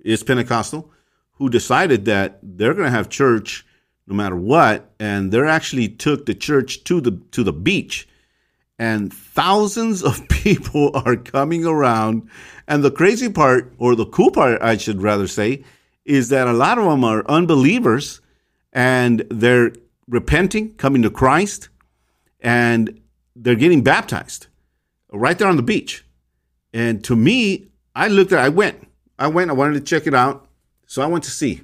is 0.00 0.22
Pentecostal 0.22 0.90
who 1.32 1.48
decided 1.48 2.04
that 2.04 2.38
they're 2.42 2.74
going 2.74 2.86
to 2.86 2.90
have 2.90 3.08
church 3.08 3.66
no 4.06 4.14
matter 4.14 4.36
what, 4.36 4.92
and 5.00 5.32
they're 5.32 5.46
actually 5.46 5.88
took 5.88 6.26
the 6.26 6.34
church 6.34 6.84
to 6.84 7.00
the 7.00 7.20
to 7.32 7.42
the 7.42 7.52
beach, 7.52 8.06
and 8.78 9.12
thousands 9.12 10.02
of 10.02 10.28
people 10.28 10.90
are 10.94 11.16
coming 11.16 11.64
around. 11.64 12.28
And 12.66 12.82
the 12.82 12.90
crazy 12.90 13.28
part, 13.28 13.72
or 13.78 13.94
the 13.94 14.06
cool 14.06 14.30
part, 14.30 14.60
I 14.62 14.76
should 14.76 15.02
rather 15.02 15.26
say, 15.26 15.64
is 16.04 16.28
that 16.30 16.46
a 16.46 16.52
lot 16.52 16.78
of 16.78 16.84
them 16.84 17.04
are 17.04 17.24
unbelievers, 17.28 18.20
and 18.72 19.24
they're 19.30 19.72
repenting, 20.08 20.74
coming 20.74 21.02
to 21.02 21.10
Christ, 21.10 21.68
and 22.40 23.00
they're 23.36 23.54
getting 23.54 23.82
baptized 23.82 24.48
right 25.12 25.38
there 25.38 25.48
on 25.48 25.56
the 25.56 25.62
beach. 25.62 26.04
And 26.72 27.02
to 27.04 27.16
me, 27.16 27.68
I 27.94 28.08
looked 28.08 28.32
at 28.32 28.38
I 28.38 28.48
went. 28.48 28.88
I 29.18 29.28
went, 29.28 29.50
I 29.50 29.54
wanted 29.54 29.74
to 29.74 29.80
check 29.80 30.06
it 30.06 30.14
out. 30.14 30.48
So 30.86 31.02
I 31.02 31.06
went 31.06 31.24
to 31.24 31.30
see. 31.30 31.62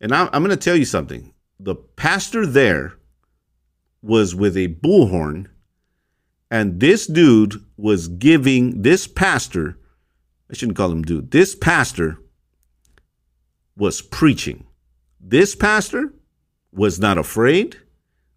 And 0.00 0.12
I'm, 0.12 0.28
I'm 0.32 0.42
going 0.42 0.56
to 0.56 0.62
tell 0.62 0.76
you 0.76 0.84
something. 0.84 1.32
The 1.60 1.74
pastor 1.74 2.46
there 2.46 2.94
was 4.02 4.34
with 4.34 4.56
a 4.56 4.68
bullhorn, 4.68 5.46
and 6.50 6.80
this 6.80 7.06
dude 7.06 7.54
was 7.76 8.08
giving 8.08 8.82
this 8.82 9.06
pastor, 9.06 9.78
I 10.50 10.54
shouldn't 10.54 10.76
call 10.76 10.92
him 10.92 11.02
dude, 11.02 11.30
this 11.30 11.54
pastor 11.54 12.18
was 13.76 14.00
preaching. 14.00 14.66
This 15.20 15.54
pastor 15.54 16.12
was 16.72 17.00
not 17.00 17.18
afraid. 17.18 17.76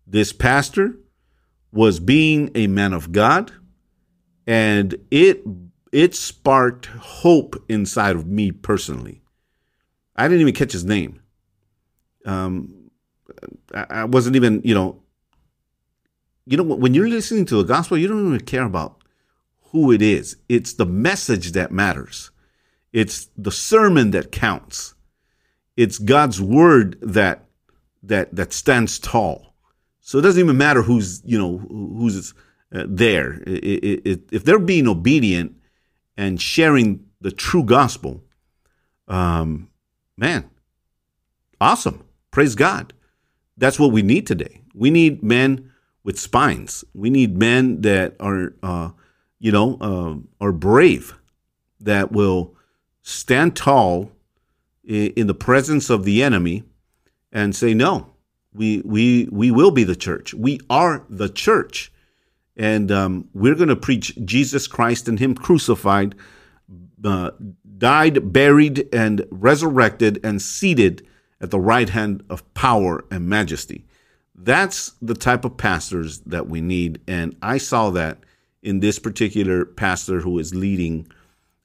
This 0.06 0.32
pastor 0.32 0.98
was 1.72 2.00
being 2.00 2.50
a 2.56 2.68
man 2.68 2.94
of 2.94 3.12
God, 3.12 3.52
and 4.46 4.96
it 5.12 5.44
it 5.92 6.16
sparked 6.16 6.88
hope 6.88 7.56
inside 7.70 8.16
of 8.16 8.26
me 8.26 8.52
personally. 8.52 9.22
I 10.16 10.28
didn't 10.28 10.42
even 10.42 10.54
catch 10.54 10.72
his 10.72 10.86
name. 10.86 11.22
Um, 12.26 12.90
I 13.74 14.06
wasn't 14.06 14.36
even, 14.36 14.62
you 14.64 14.74
know, 14.74 15.02
you 16.48 16.56
know, 16.56 16.64
when 16.64 16.94
you're 16.94 17.10
listening 17.10 17.46
to 17.46 17.58
the 17.58 17.64
gospel, 17.64 17.98
you 17.98 18.08
don't 18.08 18.26
even 18.26 18.46
care 18.46 18.64
about 18.64 19.04
who 19.72 19.92
it 19.92 20.02
is. 20.02 20.38
It's 20.48 20.74
the 20.74 20.86
message 20.86 21.52
that 21.52 21.72
matters. 21.72 22.32
It's 22.94 23.28
the 23.38 23.52
sermon 23.52 24.12
that 24.12 24.32
counts. 24.32 24.96
It's 25.76 26.00
God's 26.00 26.42
word 26.42 26.98
that 27.02 27.44
that 28.04 28.34
that 28.34 28.54
stands 28.54 28.98
tall. 28.98 29.54
So 30.00 30.20
it 30.20 30.22
doesn't 30.22 30.42
even 30.42 30.58
matter 30.58 30.82
who's 30.82 31.22
you 31.26 31.38
know 31.38 31.58
who's 31.58 32.34
uh, 32.74 32.86
there. 32.88 33.44
It, 33.46 34.08
it, 34.08 34.30
if 34.32 34.46
they're 34.46 34.58
being 34.58 34.88
obedient 34.88 35.54
and 36.16 36.42
sharing 36.42 37.06
the 37.20 37.32
true 37.32 37.64
gospel, 37.64 38.24
um, 39.10 39.70
man, 40.16 40.50
awesome. 41.60 42.06
Praise 42.32 42.56
God. 42.56 42.94
That's 43.58 43.80
what 43.80 43.92
we 43.92 44.02
need 44.02 44.26
today. 44.26 44.62
We 44.74 44.92
need 44.92 45.24
men 45.24 45.67
with 46.08 46.18
spines. 46.18 46.86
We 46.94 47.10
need 47.10 47.38
men 47.38 47.82
that 47.82 48.16
are, 48.22 48.54
uh, 48.64 48.92
you 49.40 49.52
know, 49.52 49.78
uh, 49.82 50.16
are 50.44 50.54
brave, 50.54 51.14
that 51.82 52.14
will 52.14 52.56
stand 53.02 53.58
tall 53.58 54.14
in, 54.86 55.28
the 55.28 55.34
presence 55.34 55.90
of 55.90 56.06
the 56.06 56.24
enemy 56.24 56.64
and 57.34 57.54
say, 57.54 57.74
no, 57.74 58.14
we, 58.54 58.82
we, 58.86 59.28
we 59.34 59.52
will 59.52 59.70
be 59.70 59.84
the 59.84 59.98
church. 59.98 60.34
We 60.34 60.62
are 60.70 61.04
the 61.10 61.28
church. 61.28 61.92
And 62.56 62.90
um, 62.90 63.28
we're 63.34 63.56
going 63.56 63.68
to 63.68 63.76
preach 63.76 64.18
Jesus 64.24 64.66
Christ 64.66 65.10
and 65.10 65.20
Him 65.20 65.36
crucified, 65.36 66.16
uh, 67.04 67.32
died, 67.78 68.32
buried, 68.32 68.88
and 68.94 69.26
resurrected 69.30 70.22
and 70.24 70.42
seated 70.42 71.06
at 71.42 71.52
the 71.52 71.60
right 71.60 71.90
hand 71.90 72.24
of 72.30 72.54
power 72.54 73.04
and 73.12 73.28
majesty. 73.28 73.87
That's 74.38 74.92
the 75.02 75.16
type 75.16 75.46
of 75.46 75.58
pastors 75.58 76.20
that 76.22 76.48
we 76.48 76.62
need. 76.62 77.02
And 77.08 77.36
I 77.42 77.58
saw 77.58 77.90
that 77.92 78.20
in 78.62 78.80
this 78.80 79.00
particular 79.00 79.66
pastor 79.66 80.20
who 80.20 80.38
is 80.38 80.54
leading 80.54 81.08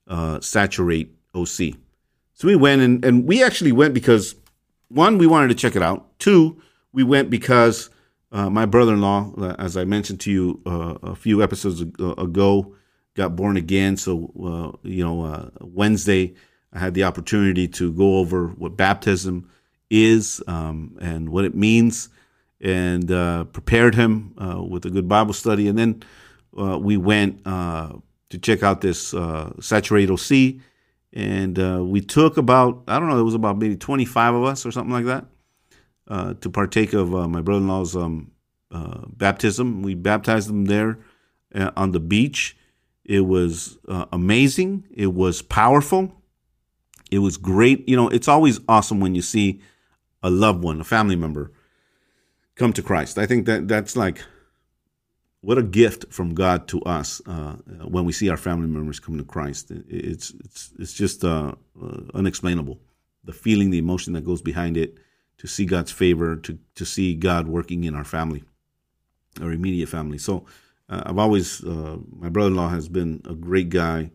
uh, 0.09 0.41
Saturate 0.41 1.15
OC. 1.35 1.77
So 2.35 2.49
we 2.49 2.57
went 2.57 2.81
and, 2.81 3.05
and 3.05 3.27
we 3.27 3.43
actually 3.43 3.73
went 3.73 3.93
because 3.93 4.35
one, 4.89 5.19
we 5.19 5.27
wanted 5.27 5.49
to 5.49 5.55
check 5.55 5.77
it 5.77 5.83
out. 5.83 6.19
Two, 6.19 6.61
we 6.93 7.03
went 7.03 7.31
because 7.31 7.91
uh, 8.31 8.49
my 8.49 8.65
brother 8.67 8.95
in 8.95 9.01
law, 9.01 9.33
uh, 9.39 9.55
as 9.59 9.77
I 9.77 9.85
mentioned 9.85 10.21
to 10.21 10.31
you 10.31 10.61
uh, 10.67 10.97
a 11.03 11.15
few 11.15 11.43
episodes 11.43 11.81
ago, 11.81 12.75
got 13.15 13.37
born 13.37 13.57
again. 13.57 13.97
So, 13.97 14.33
uh, 14.43 14.79
you 14.83 15.05
know, 15.05 15.25
uh, 15.25 15.51
Wednesday, 15.61 16.35
I 16.73 16.79
had 16.79 16.95
the 16.95 17.05
opportunity 17.05 17.69
to 17.69 17.93
go 17.93 18.17
over 18.17 18.49
what 18.49 18.77
baptism 18.77 19.51
is 19.91 20.43
um, 20.47 20.97
and 21.01 21.29
what 21.29 21.45
it 21.45 21.55
means 21.55 22.09
and 22.63 23.11
uh, 23.11 23.45
prepared 23.45 23.95
him 23.95 24.35
with 24.71 24.87
a 24.87 24.91
good 24.91 25.09
Bible 25.09 25.35
study. 25.35 25.69
And 25.69 25.79
then 25.79 26.03
we 26.81 26.97
went 26.97 27.45
to 27.45 28.39
check 28.41 28.63
out 28.63 28.81
this 28.81 29.15
Saturate 29.61 30.11
OC, 30.11 30.61
and 31.13 31.59
uh, 31.59 31.85
we 31.85 32.01
took 32.01 32.37
about 32.39 32.85
I 32.89 32.99
don't 32.99 33.09
know 33.09 33.19
it 33.19 33.25
was 33.25 33.35
about 33.35 33.59
maybe 33.59 33.77
25 33.77 34.35
of 34.35 34.45
us 34.45 34.65
or 34.65 34.71
something 34.71 34.93
like 34.93 35.05
that 35.05 35.27
uh, 36.09 36.35
to 36.35 36.51
partake 36.51 36.93
of 36.93 37.15
uh, 37.15 37.29
my 37.29 37.41
brother-in-law's 37.41 37.97
um, 37.97 38.33
uh, 38.71 39.03
baptism. 39.09 39.83
We 39.83 39.95
baptized 39.95 40.49
them 40.49 40.67
there 40.67 40.99
uh, 41.55 41.71
on 41.77 41.93
the 41.93 42.01
beach. 42.01 42.57
It 43.05 43.21
was 43.21 43.79
uh, 43.89 44.07
amazing. 44.13 44.85
It 44.91 45.13
was 45.13 45.43
powerful. 45.43 46.13
It 47.11 47.19
was 47.19 47.37
great. 47.37 47.89
You 47.89 47.97
know, 47.97 48.09
it's 48.09 48.29
always 48.29 48.61
awesome 48.69 49.01
when 49.01 49.15
you 49.15 49.23
see 49.23 49.61
a 50.23 50.31
loved 50.31 50.63
one, 50.63 50.81
a 50.81 50.85
family 50.85 51.17
member, 51.17 51.51
come 52.63 52.73
to 52.73 52.83
Christ. 52.83 53.19
I 53.19 53.27
think 53.27 53.47
that 53.47 53.67
that's 53.67 53.97
like 53.97 54.19
what 55.41 55.59
a 55.59 55.65
gift 55.65 56.13
from 56.13 56.33
God 56.33 56.69
to 56.69 56.81
us 56.83 57.21
uh, 57.27 57.55
when 57.95 58.05
we 58.05 58.13
see 58.13 58.29
our 58.31 58.37
family 58.37 58.69
members 58.69 59.01
come 59.01 59.19
to 59.19 59.25
Christ. 59.25 59.73
It's 59.89 60.31
it's 60.45 60.73
it's 60.79 60.93
just 60.93 61.25
uh, 61.25 61.55
uh, 61.83 62.01
unexplainable. 62.15 62.79
The 63.25 63.33
feeling, 63.33 63.71
the 63.71 63.79
emotion 63.87 64.13
that 64.13 64.25
goes 64.25 64.43
behind 64.43 64.77
it, 64.77 64.99
to 65.39 65.49
see 65.49 65.67
God's 65.67 65.91
favor, 65.91 66.37
to 66.37 66.53
to 66.77 66.85
see 66.85 67.17
God 67.17 67.49
working 67.49 67.83
in 67.83 67.97
our 67.97 68.05
family, 68.05 68.45
our 69.41 69.51
immediate 69.51 69.89
family. 69.89 70.19
So 70.19 70.47
uh, 70.89 71.03
I've 71.07 71.19
always 71.19 71.65
uh, 71.65 71.97
my 72.25 72.29
brother-in-law 72.29 72.69
has 72.69 72.89
been 72.89 73.23
a 73.29 73.35
great 73.35 73.71
guy, 73.71 74.13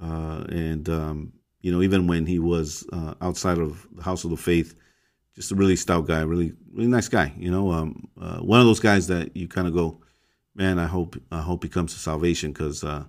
uh, 0.00 0.44
and 0.48 0.88
um, 0.88 1.32
you 1.60 1.72
know 1.72 1.82
even 1.82 2.06
when 2.06 2.24
he 2.26 2.38
was 2.38 2.86
outside 3.20 3.58
of 3.58 3.84
the 3.96 4.04
house 4.04 4.22
of 4.22 4.30
the 4.30 4.44
faith, 4.50 4.76
just 5.34 5.52
a 5.52 5.54
really 5.54 5.76
stout 5.76 6.06
guy, 6.06 6.20
really 6.22 6.52
really 6.72 6.90
nice 6.90 7.08
guy. 7.08 7.32
You 7.36 7.50
know, 7.50 7.70
um, 7.70 8.08
one 8.14 8.60
of 8.60 8.66
those 8.66 8.80
guys 8.80 9.06
that 9.08 9.36
you 9.36 9.48
kind 9.48 9.66
of 9.66 9.74
go 9.74 10.00
man, 10.54 10.78
I 10.78 10.86
hope 10.86 11.16
I 11.30 11.40
hope 11.40 11.62
he 11.62 11.68
comes 11.68 11.92
to 11.92 11.98
salvation 11.98 12.52
because 12.52 12.84
uh, 12.84 13.04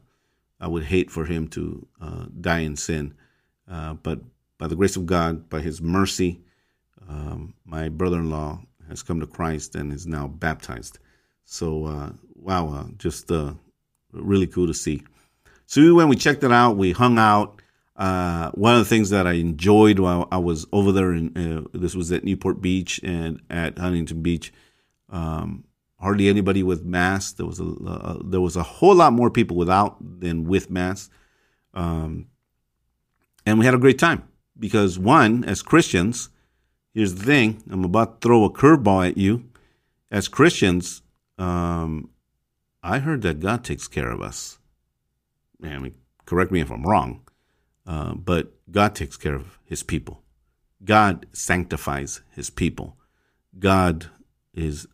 I 0.59 0.67
would 0.67 0.83
hate 0.83 1.11
for 1.11 1.25
him 1.25 1.47
to 1.49 1.87
uh, 1.99 2.25
die 2.39 2.59
in 2.59 2.75
sin. 2.75 3.13
Uh, 3.69 3.93
but 3.95 4.19
by 4.57 4.67
the 4.67 4.75
grace 4.75 4.95
of 4.95 5.05
God, 5.05 5.49
by 5.49 5.59
His 5.59 5.81
mercy, 5.81 6.41
um, 7.09 7.53
my 7.65 7.89
brother-in-law 7.89 8.61
has 8.89 9.01
come 9.01 9.19
to 9.19 9.27
Christ 9.27 9.75
and 9.75 9.91
is 9.91 10.05
now 10.05 10.27
baptized. 10.27 10.99
So 11.45 11.85
uh, 11.85 12.11
wow, 12.35 12.69
uh, 12.69 12.85
just 12.97 13.31
uh, 13.31 13.53
really 14.11 14.47
cool 14.47 14.67
to 14.67 14.73
see. 14.73 15.03
So 15.65 15.81
we 15.81 15.91
went, 15.91 16.09
we 16.09 16.15
checked 16.15 16.43
it 16.43 16.51
out, 16.51 16.77
we 16.77 16.91
hung 16.91 17.17
out. 17.17 17.60
One 18.01 18.73
of 18.73 18.79
the 18.79 18.85
things 18.85 19.11
that 19.11 19.27
I 19.27 19.33
enjoyed 19.33 19.99
while 19.99 20.27
I 20.31 20.37
was 20.37 20.65
over 20.71 20.91
there, 20.91 21.13
in, 21.13 21.67
this 21.73 21.95
was 21.95 22.11
at 22.11 22.23
Newport 22.23 22.61
Beach 22.61 22.99
and 23.03 23.41
at 23.49 23.77
Huntington 23.77 24.21
Beach. 24.21 24.51
Um, 25.09 25.65
hardly 26.01 26.27
anybody 26.27 26.63
with 26.63 26.83
masks. 26.83 27.33
There 27.33 27.45
was 27.45 27.59
a 27.59 27.65
uh, 27.65 28.17
there 28.23 28.41
was 28.41 28.55
a 28.55 28.63
whole 28.63 28.95
lot 28.95 29.13
more 29.13 29.29
people 29.29 29.55
without 29.55 29.97
than 30.19 30.45
with 30.45 30.69
masks, 30.69 31.09
um, 31.73 32.27
and 33.45 33.59
we 33.59 33.65
had 33.65 33.75
a 33.75 33.79
great 33.79 33.99
time 33.99 34.27
because 34.57 34.97
one, 34.99 35.43
as 35.45 35.61
Christians, 35.61 36.29
here's 36.93 37.15
the 37.15 37.25
thing: 37.25 37.63
I'm 37.69 37.85
about 37.85 38.21
to 38.21 38.27
throw 38.27 38.43
a 38.43 38.51
curveball 38.51 39.07
at 39.07 39.17
you. 39.17 39.45
As 40.09 40.27
Christians, 40.27 41.03
um, 41.37 42.09
I 42.83 42.99
heard 42.99 43.21
that 43.21 43.39
God 43.39 43.63
takes 43.63 43.87
care 43.87 44.11
of 44.11 44.21
us. 44.21 44.59
I 45.63 45.77
mean, 45.77 45.93
correct 46.25 46.51
me 46.51 46.59
if 46.59 46.71
I'm 46.71 46.83
wrong, 46.83 47.21
uh, 47.91 48.13
but 48.13 48.53
God 48.71 48.95
takes 48.95 49.17
care 49.17 49.35
of 49.35 49.59
His 49.65 49.83
people. 49.83 50.23
God 50.85 51.25
sanctifies 51.33 52.21
His 52.33 52.49
people. 52.49 52.95
God 53.59 54.05
is 54.53 54.87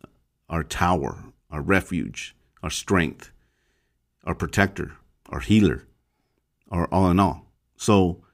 our 0.48 0.64
tower, 0.64 1.22
our 1.48 1.62
refuge, 1.62 2.34
our 2.60 2.70
strength, 2.70 3.30
our 4.24 4.34
protector, 4.34 4.96
our 5.28 5.38
healer, 5.38 5.86
our 6.72 6.86
all 6.90 7.08
in 7.08 7.20
all. 7.20 7.46
So 7.76 8.24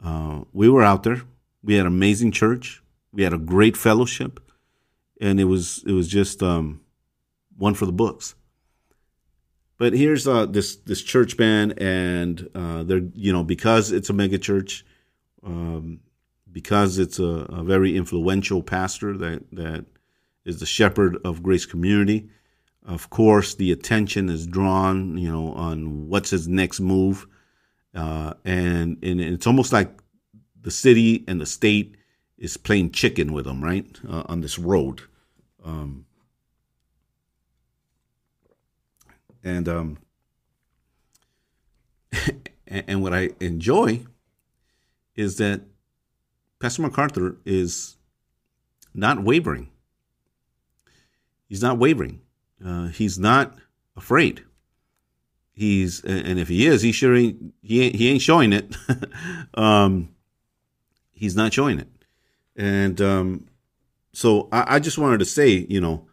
uh, 0.00 0.42
we 0.52 0.68
were 0.68 0.84
out 0.84 1.02
there. 1.02 1.22
We 1.64 1.74
had 1.74 1.86
an 1.86 1.92
amazing 1.92 2.30
church. 2.30 2.84
We 3.12 3.24
had 3.24 3.32
a 3.32 3.38
great 3.38 3.76
fellowship, 3.76 4.38
and 5.20 5.40
it 5.40 5.46
was 5.46 5.82
it 5.84 5.92
was 5.92 6.06
just 6.06 6.44
um, 6.44 6.80
one 7.58 7.74
for 7.74 7.86
the 7.86 7.98
books. 8.04 8.36
But 9.78 9.92
here's 9.92 10.26
uh, 10.26 10.46
this 10.46 10.76
this 10.76 11.02
church 11.02 11.36
band, 11.36 11.74
and 11.78 12.48
uh, 12.54 12.82
they're 12.84 13.02
you 13.14 13.32
know 13.32 13.44
because 13.44 13.92
it's 13.92 14.08
a 14.08 14.14
mega 14.14 14.38
church, 14.38 14.84
um, 15.44 16.00
because 16.50 16.98
it's 16.98 17.18
a, 17.18 17.46
a 17.50 17.62
very 17.62 17.96
influential 17.96 18.62
pastor 18.62 19.16
that 19.18 19.44
that 19.52 19.84
is 20.44 20.60
the 20.60 20.66
shepherd 20.66 21.18
of 21.24 21.42
Grace 21.42 21.66
Community. 21.66 22.28
Of 22.86 23.10
course, 23.10 23.54
the 23.54 23.72
attention 23.72 24.28
is 24.30 24.46
drawn, 24.46 25.18
you 25.18 25.30
know, 25.30 25.52
on 25.52 26.08
what's 26.08 26.30
his 26.30 26.46
next 26.48 26.80
move, 26.80 27.26
uh, 27.94 28.34
and 28.44 28.96
and 29.02 29.20
it's 29.20 29.46
almost 29.46 29.72
like 29.72 29.90
the 30.62 30.70
city 30.70 31.24
and 31.28 31.40
the 31.40 31.46
state 31.46 31.96
is 32.38 32.56
playing 32.56 32.92
chicken 32.92 33.32
with 33.32 33.46
him, 33.46 33.62
right, 33.62 33.86
uh, 34.08 34.22
on 34.26 34.40
this 34.40 34.58
road. 34.58 35.02
Um, 35.64 36.05
and 39.42 39.68
um, 39.68 39.98
and 42.66 43.02
what 43.02 43.14
I 43.14 43.30
enjoy 43.40 44.04
is 45.14 45.36
that 45.36 45.62
Pastor 46.60 46.82
MacArthur 46.82 47.36
is 47.44 47.96
not 48.94 49.22
wavering 49.22 49.70
he's 51.48 51.62
not 51.62 51.78
wavering. 51.78 52.20
Uh, 52.64 52.88
he's 52.88 53.18
not 53.18 53.56
afraid. 53.96 54.44
He's 55.52 56.02
and 56.04 56.38
if 56.38 56.48
he 56.48 56.66
is, 56.66 56.82
he 56.82 56.92
sure 56.92 57.16
ain't 57.16 57.54
he 57.62 57.82
ain't, 57.82 57.94
he 57.94 58.10
ain't 58.10 58.22
showing 58.22 58.52
it. 58.52 58.76
um, 59.54 60.10
he's 61.12 61.34
not 61.34 61.52
showing 61.52 61.78
it, 61.78 61.88
and 62.56 63.00
um, 63.00 63.46
so 64.12 64.48
I, 64.52 64.76
I 64.76 64.78
just 64.80 64.98
wanted 64.98 65.18
to 65.18 65.24
say, 65.24 65.66
you 65.68 65.80
know, 65.80 66.08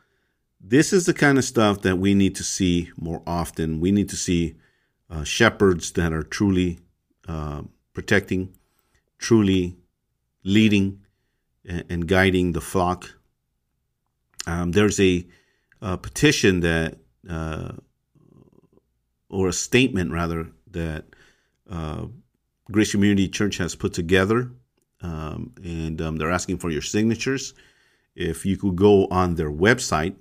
this 0.63 0.93
is 0.93 1.05
the 1.05 1.13
kind 1.13 1.37
of 1.37 1.43
stuff 1.43 1.81
that 1.81 1.97
we 1.97 2.13
need 2.13 2.35
to 2.35 2.43
see 2.43 2.89
more 2.97 3.21
often. 3.27 3.81
We 3.81 3.91
need 3.91 4.09
to 4.09 4.15
see 4.15 4.55
uh, 5.09 5.25
shepherds 5.25 5.91
that 5.91 6.13
are 6.13 6.23
truly 6.23 6.79
uh, 7.27 7.63
protecting, 7.93 8.55
truly 9.19 9.75
leading 10.43 11.01
and, 11.65 12.07
guiding 12.07 12.53
the 12.53 12.61
flock 12.61 13.15
Um, 14.45 14.71
there's 14.71 14.99
a, 14.99 15.25
a, 15.81 15.97
petition 15.97 16.59
that, 16.61 16.97
uh, 17.29 17.73
or 19.29 19.47
a 19.47 19.53
statement 19.53 20.11
rather, 20.11 20.47
that 20.71 21.05
uh, 21.69 22.07
Grace 22.71 22.91
Community 22.91 23.29
Church 23.29 23.57
has 23.57 23.75
put 23.75 23.93
together, 23.93 24.51
um, 25.01 25.53
and 25.63 26.01
um, 26.01 26.17
they're 26.17 26.31
asking 26.31 26.57
for 26.57 26.69
your 26.69 26.81
signatures. 26.81 27.53
If 28.15 28.45
you 28.45 28.57
could 28.57 28.75
go 28.75 29.07
on 29.07 29.35
their 29.35 29.51
website, 29.51 30.15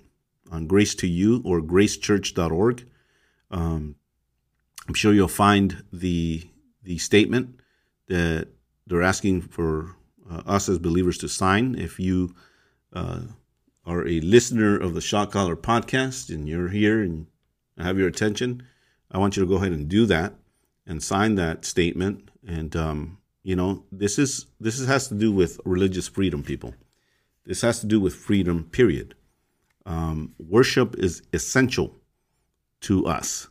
on 0.52 0.66
Grace 0.66 0.94
to 0.96 1.08
You 1.08 1.42
or 1.44 1.60
gracechurch.org, 1.60 2.86
um, 3.50 3.96
I'm 4.86 4.94
sure 4.94 5.12
you'll 5.12 5.28
find 5.28 5.84
the 5.92 6.48
the 6.82 6.98
statement 6.98 7.60
that 8.08 8.48
they're 8.86 9.02
asking 9.02 9.42
for 9.42 9.94
uh, 10.30 10.42
us 10.46 10.68
as 10.68 10.78
believers 10.78 11.18
to 11.18 11.28
sign. 11.28 11.76
If 11.76 12.00
you 12.00 12.34
uh, 12.92 13.20
are 13.86 14.06
a 14.06 14.20
listener 14.20 14.76
of 14.76 14.94
the 14.94 15.00
Shot 15.00 15.30
Caller 15.30 15.56
podcast 15.56 16.28
and 16.28 16.48
you're 16.48 16.68
here 16.68 17.00
and 17.00 17.26
I 17.78 17.84
have 17.84 17.98
your 17.98 18.08
attention, 18.08 18.64
I 19.10 19.18
want 19.18 19.36
you 19.36 19.42
to 19.42 19.48
go 19.48 19.56
ahead 19.56 19.72
and 19.72 19.88
do 19.88 20.06
that 20.06 20.34
and 20.86 21.02
sign 21.02 21.36
that 21.36 21.64
statement. 21.64 22.30
And 22.46 22.74
um, 22.76 23.18
you 23.42 23.56
know, 23.56 23.84
this 23.92 24.18
is 24.18 24.46
this 24.60 24.84
has 24.84 25.08
to 25.08 25.14
do 25.14 25.32
with 25.32 25.60
religious 25.64 26.08
freedom, 26.08 26.42
people. 26.42 26.74
This 27.44 27.62
has 27.62 27.80
to 27.80 27.86
do 27.86 28.00
with 28.00 28.14
freedom. 28.14 28.64
Period. 28.64 29.14
Um, 29.84 30.34
worship 30.38 30.96
is 30.98 31.22
essential 31.32 31.96
to 32.82 33.06
us 33.06 33.48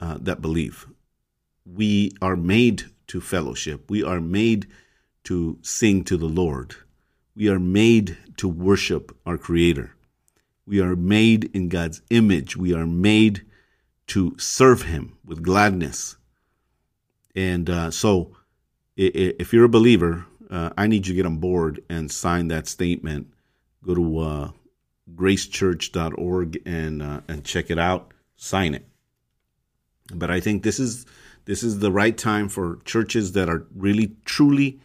uh, 0.00 0.18
that 0.20 0.42
believe. 0.42 0.86
We 1.64 2.12
are 2.20 2.36
made 2.36 2.84
to 3.08 3.20
fellowship. 3.20 3.90
We 3.90 4.02
are 4.02 4.20
made 4.20 4.66
to 5.24 5.58
sing 5.62 6.04
to 6.04 6.16
the 6.16 6.26
Lord. 6.26 6.76
We 7.34 7.48
are 7.48 7.58
made 7.58 8.16
to 8.36 8.48
worship 8.48 9.16
our 9.26 9.38
Creator. 9.38 9.94
We 10.66 10.80
are 10.80 10.96
made 10.96 11.50
in 11.54 11.68
God's 11.68 12.02
image. 12.10 12.56
We 12.56 12.74
are 12.74 12.86
made 12.86 13.44
to 14.08 14.36
serve 14.38 14.82
Him 14.82 15.16
with 15.24 15.42
gladness. 15.42 16.16
And 17.34 17.68
uh, 17.68 17.90
so, 17.90 18.36
if 18.96 19.52
you're 19.52 19.64
a 19.64 19.68
believer, 19.68 20.26
uh, 20.50 20.70
I 20.76 20.86
need 20.86 21.06
you 21.06 21.12
to 21.12 21.16
get 21.16 21.26
on 21.26 21.38
board 21.38 21.82
and 21.90 22.10
sign 22.10 22.48
that 22.48 22.66
statement. 22.66 23.32
Go 23.84 23.94
to 23.94 24.18
uh, 24.18 24.50
gracechurch.org 25.14 26.62
and 26.66 27.02
uh, 27.02 27.20
and 27.28 27.44
check 27.44 27.70
it 27.70 27.78
out. 27.78 28.12
Sign 28.36 28.74
it. 28.74 28.86
But 30.14 30.30
I 30.30 30.40
think 30.40 30.62
this 30.62 30.78
is 30.78 31.06
this 31.44 31.62
is 31.62 31.78
the 31.78 31.92
right 31.92 32.16
time 32.16 32.48
for 32.48 32.80
churches 32.84 33.32
that 33.32 33.48
are 33.48 33.66
really 33.74 34.16
truly 34.24 34.80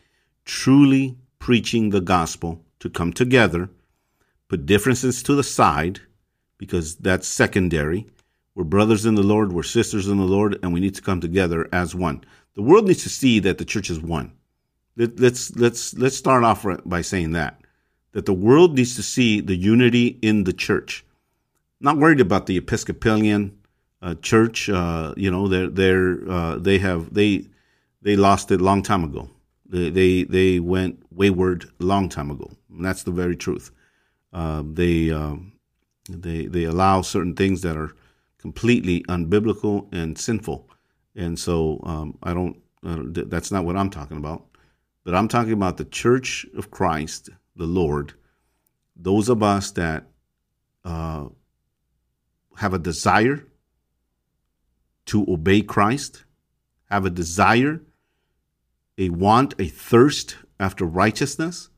truly 0.45 1.17
preaching 1.39 1.89
the 1.89 2.01
gospel 2.01 2.63
to 2.79 2.89
come 2.89 3.13
together, 3.13 3.69
put 4.47 4.65
differences 4.65 5.23
to 5.23 5.35
the 5.35 5.43
side 5.43 6.01
because 6.57 6.95
that's 6.95 7.27
secondary. 7.27 8.07
We're 8.53 8.63
brothers 8.63 9.05
in 9.05 9.15
the 9.15 9.23
Lord, 9.23 9.53
we're 9.53 9.63
sisters 9.63 10.07
in 10.07 10.17
the 10.17 10.23
Lord, 10.23 10.59
and 10.61 10.73
we 10.73 10.79
need 10.79 10.95
to 10.95 11.01
come 11.01 11.21
together 11.21 11.69
as 11.71 11.95
one. 11.95 12.23
The 12.55 12.61
world 12.61 12.87
needs 12.87 13.03
to 13.03 13.09
see 13.09 13.39
that 13.39 13.57
the 13.57 13.65
church 13.65 13.89
is 13.89 13.99
one. 13.99 14.33
Let's 14.97 15.55
let's 15.55 15.93
let's 15.95 16.17
start 16.17 16.43
off 16.43 16.65
by 16.85 17.01
saying 17.01 17.31
that 17.31 17.60
that 18.13 18.25
the 18.25 18.33
world 18.33 18.75
needs 18.75 18.95
to 18.95 19.03
see 19.03 19.41
the 19.41 19.55
unity 19.55 20.19
in 20.21 20.43
the 20.43 20.53
church. 20.53 21.05
Not 21.79 21.97
worried 21.97 22.19
about 22.19 22.45
the 22.45 22.57
Episcopalian 22.57 23.57
uh, 24.01 24.15
church. 24.15 24.69
Uh, 24.69 25.13
you 25.17 25.31
know, 25.31 25.47
they're 25.47 25.67
they're 25.67 26.29
uh, 26.29 26.55
they 26.57 26.77
have 26.79 27.13
they 27.13 27.47
they 28.01 28.15
lost 28.15 28.51
it 28.51 28.61
long 28.61 28.83
time 28.83 29.03
ago. 29.03 29.29
They 29.65 29.89
they, 29.89 30.23
they 30.23 30.59
went 30.59 31.03
wayward 31.11 31.65
long 31.79 32.09
time 32.09 32.29
ago. 32.29 32.51
And 32.69 32.85
that's 32.85 33.03
the 33.03 33.11
very 33.11 33.35
truth. 33.35 33.71
Uh, 34.33 34.63
they 34.65 35.11
um, 35.11 35.53
they 36.09 36.45
they 36.47 36.65
allow 36.65 37.01
certain 37.01 37.35
things 37.35 37.61
that 37.61 37.77
are 37.77 37.91
completely 38.37 39.03
unbiblical 39.03 39.87
and 39.93 40.17
sinful, 40.17 40.67
and 41.15 41.37
so 41.37 41.79
um, 41.83 42.17
I 42.23 42.33
don't. 42.33 42.57
Uh, 42.83 43.03
that's 43.05 43.51
not 43.51 43.65
what 43.65 43.77
I'm 43.77 43.89
talking 43.89 44.17
about. 44.17 44.45
But 45.03 45.15
I'm 45.15 45.27
talking 45.27 45.53
about 45.53 45.77
the 45.77 45.85
Church 45.85 46.45
of 46.55 46.71
Christ 46.71 47.29
the 47.61 47.67
Lord, 47.67 48.13
those 48.95 49.29
of 49.29 49.43
us 49.43 49.69
that 49.73 50.07
uh, 50.83 51.27
have 52.57 52.73
a 52.73 52.79
desire 52.79 53.45
to 55.05 55.23
obey 55.29 55.61
Christ, 55.61 56.23
have 56.89 57.05
a 57.05 57.11
desire, 57.11 57.83
a 58.97 59.09
want, 59.09 59.53
a 59.59 59.67
thirst 59.67 60.37
after 60.59 60.85
righteousness, 60.85 61.69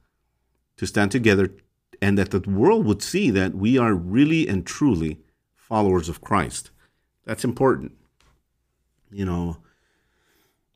to 0.77 0.87
stand 0.87 1.11
together, 1.11 1.53
and 2.01 2.17
that 2.17 2.31
the 2.31 2.39
world 2.49 2.85
would 2.85 3.03
see 3.03 3.29
that 3.31 3.53
we 3.53 3.77
are 3.77 3.93
really 3.93 4.47
and 4.47 4.65
truly 4.65 5.19
followers 5.53 6.07
of 6.07 6.21
Christ. 6.21 6.71
That's 7.25 7.43
important. 7.43 7.91
You 9.11 9.25
know, 9.25 9.57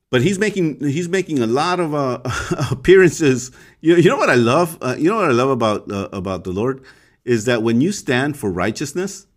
but 0.09 0.21
he's 0.21 0.39
making 0.39 0.79
he's 0.79 1.09
making 1.09 1.39
a 1.39 1.47
lot 1.47 1.79
of 1.79 1.93
uh, 1.93 2.21
appearances. 2.71 3.51
You, 3.81 3.95
you 3.95 4.09
know 4.09 4.17
what 4.17 4.29
I 4.29 4.35
love? 4.35 4.77
Uh, 4.81 4.95
you 4.97 5.09
know 5.09 5.17
what 5.17 5.29
I 5.29 5.33
love 5.33 5.49
about 5.49 5.91
uh, 5.91 6.09
about 6.11 6.43
the 6.43 6.51
Lord 6.51 6.83
is 7.25 7.45
that 7.45 7.61
when 7.61 7.81
you 7.81 7.91
stand 7.91 8.37
for 8.37 8.49
righteousness, 8.49 9.27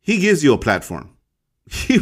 He 0.00 0.18
gives 0.18 0.44
you 0.44 0.52
a 0.52 0.58
platform. 0.58 1.10
He 1.70 2.00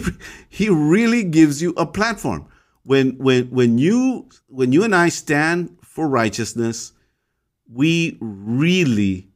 He 0.48 0.68
really 0.68 1.24
gives 1.24 1.62
you 1.62 1.72
a 1.76 1.86
platform. 1.86 2.46
When 2.82 3.16
when 3.18 3.46
when 3.50 3.78
you 3.78 4.28
when 4.48 4.72
you 4.72 4.84
and 4.84 4.94
I 4.94 5.08
stand 5.08 5.78
for 5.82 6.08
righteousness, 6.08 6.92
we 7.72 8.18
really 8.20 9.28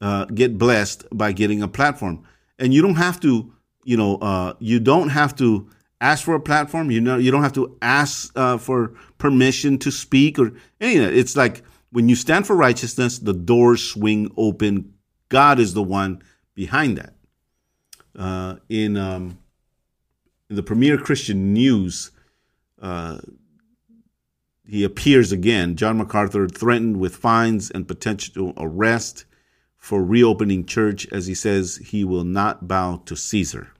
uh, 0.00 0.24
get 0.26 0.58
blessed 0.58 1.04
by 1.12 1.32
getting 1.32 1.62
a 1.62 1.68
platform. 1.68 2.24
And 2.58 2.74
you 2.74 2.82
don't 2.82 2.96
have 2.96 3.20
to, 3.20 3.52
you 3.84 3.96
know, 3.96 4.16
uh, 4.16 4.54
you 4.58 4.80
don't 4.80 5.10
have 5.10 5.36
to 5.36 5.68
ask 6.00 6.24
for 6.24 6.34
a 6.34 6.40
platform. 6.40 6.90
You 6.90 7.00
know, 7.00 7.18
you 7.18 7.30
don't 7.30 7.42
have 7.42 7.54
to 7.54 7.76
ask 7.82 8.32
uh, 8.36 8.58
for 8.58 8.94
permission 9.18 9.78
to 9.78 9.90
speak 9.90 10.38
or 10.38 10.52
any 10.80 10.96
of 10.96 11.04
that. 11.04 11.14
It's 11.14 11.36
like 11.36 11.62
when 11.90 12.08
you 12.08 12.14
stand 12.14 12.46
for 12.46 12.56
righteousness, 12.56 13.18
the 13.18 13.32
doors 13.32 13.82
swing 13.82 14.32
open. 14.36 14.94
God 15.28 15.58
is 15.58 15.74
the 15.74 15.82
one 15.82 16.22
behind 16.54 16.98
that. 16.98 17.14
Uh, 18.16 18.56
in, 18.68 18.96
um, 18.96 19.38
in 20.50 20.56
the 20.56 20.62
Premier 20.62 20.98
Christian 20.98 21.52
News, 21.52 22.10
uh, 22.80 23.18
he 24.66 24.84
appears 24.84 25.32
again. 25.32 25.76
John 25.76 25.98
MacArthur 25.98 26.48
threatened 26.48 26.98
with 26.98 27.16
fines 27.16 27.70
and 27.70 27.88
potential 27.88 28.52
arrest 28.56 29.24
for 29.76 30.04
reopening 30.04 30.66
church, 30.66 31.06
as 31.10 31.26
he 31.26 31.34
says 31.34 31.76
he 31.76 32.04
will 32.04 32.24
not 32.24 32.68
bow 32.68 33.02
to 33.06 33.16
Caesar. 33.16 33.72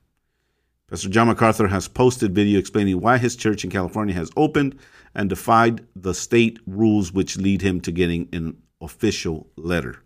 Pastor 0.89 1.11
John 1.11 1.27
MacArthur 1.27 1.69
has 1.69 1.87
posted 1.87 2.35
video 2.35 2.59
explaining 2.59 3.03
why 3.03 3.19
his 3.19 3.37
church 3.37 3.63
in 3.63 3.71
California 3.71 4.15
has 4.15 4.31
opened 4.39 4.79
and 5.15 5.29
defied 5.29 5.87
the 5.95 6.15
state 6.15 6.59
rules 6.67 7.13
which 7.13 7.37
lead 7.37 7.61
him 7.61 7.79
to 7.83 7.93
getting 7.93 8.27
an 8.33 8.57
official 8.81 9.51
letter. 9.57 10.01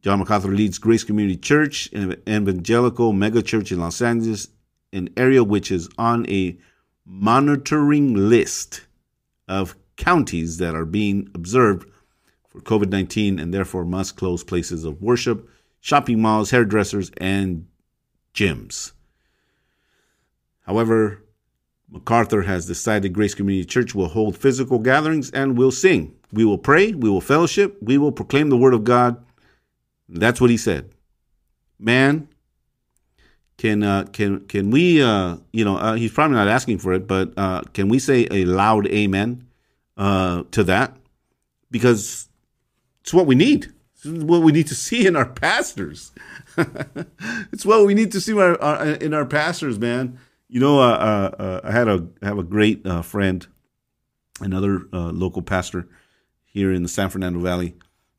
John 0.00 0.20
MacArthur 0.20 0.48
leads 0.48 0.78
Grace 0.78 1.04
Community 1.04 1.36
Church, 1.36 1.92
an 1.92 2.12
evangelical 2.26 3.12
megachurch 3.12 3.70
in 3.70 3.80
Los 3.80 4.00
Angeles, 4.00 4.48
an 4.94 5.10
area 5.18 5.44
which 5.44 5.70
is 5.70 5.90
on 5.98 6.28
a 6.30 6.56
monitoring 7.04 8.14
list 8.14 8.86
of 9.46 9.76
counties 9.96 10.56
that 10.56 10.74
are 10.74 10.86
being 10.86 11.28
observed 11.34 11.86
for 12.48 12.62
COVID 12.62 12.88
19 12.88 13.38
and 13.38 13.52
therefore 13.52 13.84
must 13.84 14.16
close 14.16 14.42
places 14.42 14.86
of 14.86 15.02
worship, 15.02 15.46
shopping 15.80 16.22
malls, 16.22 16.50
hairdressers, 16.50 17.10
and 17.18 17.66
gyms. 18.34 18.92
However, 20.62 21.22
MacArthur 21.90 22.42
has 22.42 22.66
decided 22.66 23.12
Grace 23.12 23.34
Community 23.34 23.66
Church 23.66 23.94
will 23.94 24.08
hold 24.08 24.36
physical 24.36 24.78
gatherings 24.78 25.30
and 25.30 25.58
will 25.58 25.70
sing. 25.70 26.14
We 26.32 26.44
will 26.44 26.58
pray, 26.58 26.92
we 26.92 27.10
will 27.10 27.20
fellowship, 27.20 27.76
we 27.82 27.98
will 27.98 28.12
proclaim 28.12 28.48
the 28.48 28.56
word 28.56 28.72
of 28.72 28.84
God. 28.84 29.22
That's 30.08 30.40
what 30.40 30.50
he 30.50 30.56
said. 30.56 30.90
Man, 31.78 32.28
can 33.58 33.82
uh, 33.82 34.04
can 34.12 34.40
can 34.46 34.70
we? 34.70 35.02
Uh, 35.02 35.36
you 35.52 35.64
know, 35.64 35.76
uh, 35.76 35.94
he's 35.94 36.12
probably 36.12 36.36
not 36.36 36.48
asking 36.48 36.78
for 36.78 36.94
it, 36.94 37.06
but 37.06 37.32
uh, 37.36 37.62
can 37.74 37.88
we 37.88 37.98
say 37.98 38.26
a 38.30 38.44
loud 38.44 38.86
amen 38.86 39.46
uh, 39.96 40.44
to 40.52 40.64
that? 40.64 40.96
Because 41.70 42.28
it's 43.02 43.12
what 43.12 43.26
we 43.26 43.34
need. 43.34 43.72
It's 44.04 44.24
what 44.24 44.42
we 44.42 44.50
need 44.50 44.66
to 44.66 44.74
see 44.74 45.06
in 45.06 45.14
our 45.14 45.28
pastors. 45.28 46.10
it's 47.52 47.64
what 47.64 47.86
we 47.86 47.94
need 47.94 48.10
to 48.10 48.20
see 48.20 48.36
our, 48.36 48.60
our, 48.60 48.84
in 48.94 49.14
our 49.14 49.24
pastors, 49.24 49.78
man. 49.78 50.18
You 50.52 50.60
know, 50.60 50.80
uh, 50.80 50.82
uh, 50.82 51.42
uh, 51.42 51.60
I 51.64 51.72
had 51.72 51.88
a 51.88 52.06
I 52.20 52.26
have 52.26 52.36
a 52.36 52.42
great 52.42 52.86
uh, 52.86 53.00
friend, 53.00 53.46
another 54.38 54.82
local 54.92 55.40
pastor 55.40 55.88
here 56.44 56.70
in 56.74 56.82
the 56.82 56.90
San 56.90 57.08
Fernando 57.08 57.40
Valley, 57.40 57.74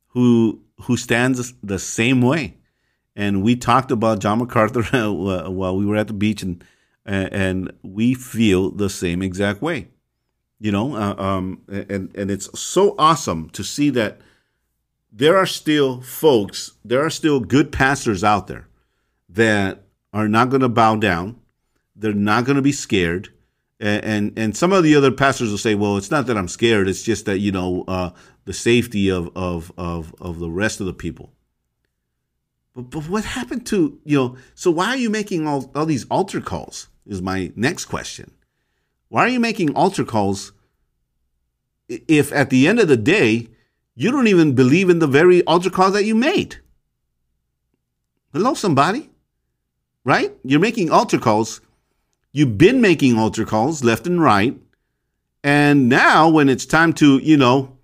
who 0.08 0.60
who 0.80 0.96
stands 0.96 1.54
the 1.62 1.78
same 1.78 2.20
way, 2.20 2.56
and 3.14 3.44
we 3.44 3.54
talked 3.54 3.92
about 3.92 4.18
John 4.18 4.40
MacArthur 4.40 4.82
while 5.48 5.76
we 5.76 5.86
were 5.86 5.94
at 5.94 6.08
the 6.08 6.12
beach, 6.12 6.42
and 6.42 6.64
and 7.06 7.72
we 7.84 8.14
feel 8.14 8.72
the 8.72 8.90
same 8.90 9.22
exact 9.22 9.62
way, 9.62 9.86
you 10.58 10.72
know, 10.72 10.96
um, 10.96 11.62
and 11.68 12.10
and 12.16 12.32
it's 12.32 12.58
so 12.58 12.96
awesome 12.98 13.48
to 13.50 13.62
see 13.62 13.90
that 13.90 14.20
there 15.12 15.36
are 15.36 15.46
still 15.46 16.00
folks, 16.00 16.72
there 16.84 17.06
are 17.06 17.10
still 17.10 17.38
good 17.38 17.70
pastors 17.70 18.24
out 18.24 18.48
there 18.48 18.66
that 19.28 19.84
are 20.12 20.26
not 20.26 20.50
going 20.50 20.62
to 20.62 20.68
bow 20.68 20.96
down. 20.96 21.38
They're 21.96 22.12
not 22.12 22.44
going 22.44 22.56
to 22.56 22.62
be 22.62 22.72
scared. 22.72 23.28
And, 23.80 24.04
and, 24.04 24.38
and 24.38 24.56
some 24.56 24.72
of 24.72 24.82
the 24.82 24.94
other 24.96 25.10
pastors 25.10 25.50
will 25.50 25.58
say, 25.58 25.74
"Well, 25.74 25.96
it's 25.96 26.10
not 26.10 26.26
that 26.26 26.36
I'm 26.36 26.48
scared. 26.48 26.88
It's 26.88 27.02
just 27.02 27.26
that 27.26 27.38
you 27.38 27.52
know 27.52 27.84
uh, 27.86 28.10
the 28.44 28.52
safety 28.52 29.10
of, 29.10 29.30
of 29.36 29.72
of 29.76 30.14
of 30.20 30.38
the 30.38 30.50
rest 30.50 30.80
of 30.80 30.86
the 30.86 30.94
people." 30.94 31.32
But 32.74 32.90
but 32.90 33.08
what 33.08 33.24
happened 33.24 33.66
to 33.66 33.98
you 34.04 34.16
know? 34.16 34.36
So 34.54 34.70
why 34.70 34.88
are 34.88 34.96
you 34.96 35.10
making 35.10 35.46
all 35.46 35.70
all 35.74 35.86
these 35.86 36.06
altar 36.06 36.40
calls? 36.40 36.88
Is 37.06 37.20
my 37.20 37.52
next 37.54 37.84
question. 37.86 38.32
Why 39.08 39.26
are 39.26 39.28
you 39.28 39.40
making 39.40 39.74
altar 39.74 40.04
calls 40.04 40.52
if 41.88 42.32
at 42.32 42.50
the 42.50 42.66
end 42.66 42.80
of 42.80 42.88
the 42.88 42.96
day 42.96 43.48
you 43.94 44.10
don't 44.10 44.26
even 44.26 44.54
believe 44.54 44.88
in 44.88 44.98
the 44.98 45.06
very 45.06 45.44
altar 45.44 45.70
call 45.70 45.90
that 45.92 46.04
you 46.04 46.14
made? 46.14 46.56
Hello, 48.32 48.54
somebody. 48.54 49.10
Right? 50.04 50.32
You're 50.42 50.60
making 50.60 50.90
altar 50.90 51.18
calls. 51.18 51.60
You've 52.34 52.58
been 52.58 52.80
making 52.80 53.16
altar 53.16 53.44
calls 53.44 53.84
left 53.84 54.08
and 54.08 54.20
right. 54.20 54.58
And 55.44 55.88
now 55.88 56.28
when 56.28 56.48
it's 56.48 56.66
time 56.66 56.92
to, 56.94 57.18
you 57.18 57.36
know, 57.36 57.78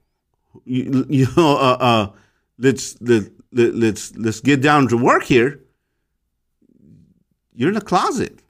you, 0.65 1.07
you 1.09 1.29
know, 1.37 1.57
uh, 1.57 1.77
uh, 1.79 2.11
let's, 2.59 3.01
let, 3.01 3.31
let, 3.53 3.77
let's, 3.77 4.15
let's 4.17 4.41
get 4.41 4.61
down 4.61 4.89
to 4.89 4.97
work 4.97 5.23
here. 5.23 5.61
You're 7.55 7.69
in 7.69 7.77
a 7.77 7.81
closet. 7.81 8.43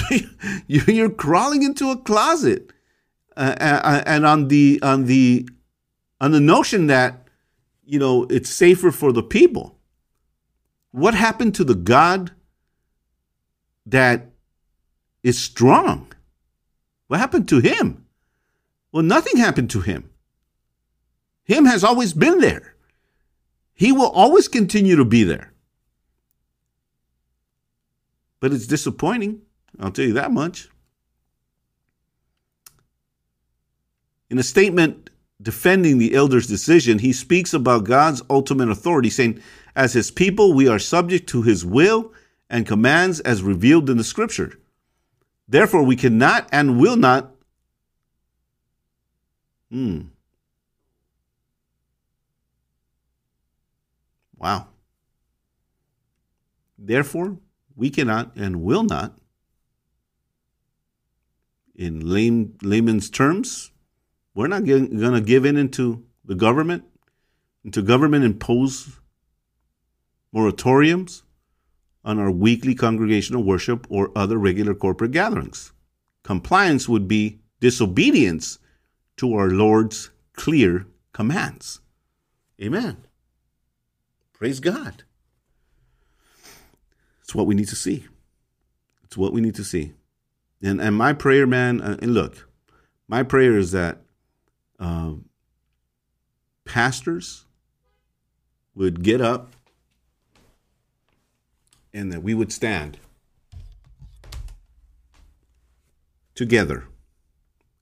you're 0.66 1.08
crawling 1.08 1.62
into 1.62 1.90
a 1.90 1.96
closet. 1.96 2.70
Uh, 3.34 3.56
uh, 3.58 4.02
and 4.04 4.26
on 4.26 4.48
the, 4.48 4.80
on 4.82 5.06
the, 5.06 5.48
on 6.20 6.32
the 6.32 6.40
notion 6.40 6.88
that, 6.88 7.26
you 7.86 7.98
know, 7.98 8.24
it's 8.24 8.50
safer 8.50 8.90
for 8.90 9.12
the 9.12 9.22
people. 9.22 9.78
What 10.90 11.14
happened 11.14 11.54
to 11.54 11.64
the 11.64 11.74
God 11.74 12.32
that 13.86 14.31
is 15.22 15.38
strong? 15.38 16.12
What 17.08 17.20
happened 17.20 17.48
to 17.50 17.60
him? 17.60 18.06
Well, 18.90 19.02
nothing 19.02 19.36
happened 19.36 19.70
to 19.70 19.80
him. 19.80 20.10
Him 21.44 21.64
has 21.64 21.84
always 21.84 22.12
been 22.12 22.40
there. 22.40 22.74
He 23.74 23.92
will 23.92 24.10
always 24.10 24.48
continue 24.48 24.96
to 24.96 25.04
be 25.04 25.24
there. 25.24 25.52
But 28.40 28.52
it's 28.52 28.66
disappointing. 28.66 29.42
I'll 29.80 29.90
tell 29.90 30.04
you 30.04 30.14
that 30.14 30.30
much. 30.30 30.68
In 34.30 34.38
a 34.38 34.42
statement 34.42 35.10
defending 35.40 35.98
the 35.98 36.14
elder's 36.14 36.46
decision, 36.46 36.98
he 36.98 37.12
speaks 37.12 37.52
about 37.52 37.84
God's 37.84 38.22
ultimate 38.30 38.68
authority, 38.68 39.10
saying, 39.10 39.42
As 39.74 39.92
his 39.92 40.10
people, 40.10 40.54
we 40.54 40.68
are 40.68 40.78
subject 40.78 41.28
to 41.30 41.42
his 41.42 41.64
will 41.64 42.12
and 42.48 42.66
commands 42.66 43.20
as 43.20 43.42
revealed 43.42 43.90
in 43.90 43.96
the 43.96 44.04
scripture. 44.04 44.58
Therefore, 45.48 45.82
we 45.82 45.96
cannot 45.96 46.48
and 46.52 46.78
will 46.78 46.96
not. 46.96 47.34
Hmm. 49.70 50.02
Wow. 54.38 54.68
Therefore, 56.78 57.38
we 57.76 57.90
cannot 57.90 58.34
and 58.36 58.62
will 58.62 58.82
not, 58.82 59.18
in 61.74 62.00
lame, 62.00 62.56
layman's 62.62 63.08
terms, 63.08 63.70
we're 64.34 64.48
not 64.48 64.64
going 64.64 64.98
to 64.98 65.20
give 65.20 65.44
in 65.44 65.56
into 65.56 66.04
the 66.24 66.34
government, 66.34 66.84
into 67.64 67.82
government 67.82 68.24
imposed 68.24 68.90
moratoriums 70.34 71.22
on 72.04 72.18
our 72.18 72.30
weekly 72.30 72.74
congregational 72.74 73.42
worship 73.42 73.86
or 73.88 74.10
other 74.16 74.38
regular 74.38 74.74
corporate 74.74 75.12
gatherings. 75.12 75.72
Compliance 76.22 76.88
would 76.88 77.06
be 77.06 77.40
disobedience 77.60 78.58
to 79.16 79.34
our 79.34 79.48
Lord's 79.50 80.10
clear 80.34 80.86
commands. 81.12 81.80
Amen. 82.60 83.06
Praise 84.32 84.60
God. 84.60 85.04
It's 87.22 87.34
what 87.34 87.46
we 87.46 87.54
need 87.54 87.68
to 87.68 87.76
see. 87.76 88.06
It's 89.04 89.16
what 89.16 89.32
we 89.32 89.40
need 89.40 89.54
to 89.54 89.64
see. 89.64 89.92
And 90.62 90.80
and 90.80 90.96
my 90.96 91.12
prayer, 91.12 91.46
man, 91.46 91.80
uh, 91.80 91.96
and 92.00 92.14
look, 92.14 92.48
my 93.08 93.22
prayer 93.22 93.56
is 93.56 93.72
that 93.72 93.98
uh, 94.78 95.14
pastors 96.64 97.46
would 98.74 99.02
get 99.02 99.20
up 99.20 99.54
and 101.94 102.12
that 102.12 102.22
we 102.22 102.34
would 102.34 102.52
stand 102.52 102.98
together 106.34 106.84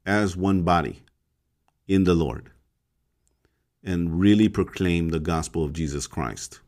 as 0.04 0.36
one 0.36 0.62
body 0.62 1.02
in 1.86 2.04
the 2.04 2.14
Lord 2.14 2.50
and 3.82 4.20
really 4.20 4.48
proclaim 4.48 5.08
the 5.08 5.20
gospel 5.20 5.64
of 5.64 5.72
Jesus 5.72 6.06
Christ. 6.06 6.60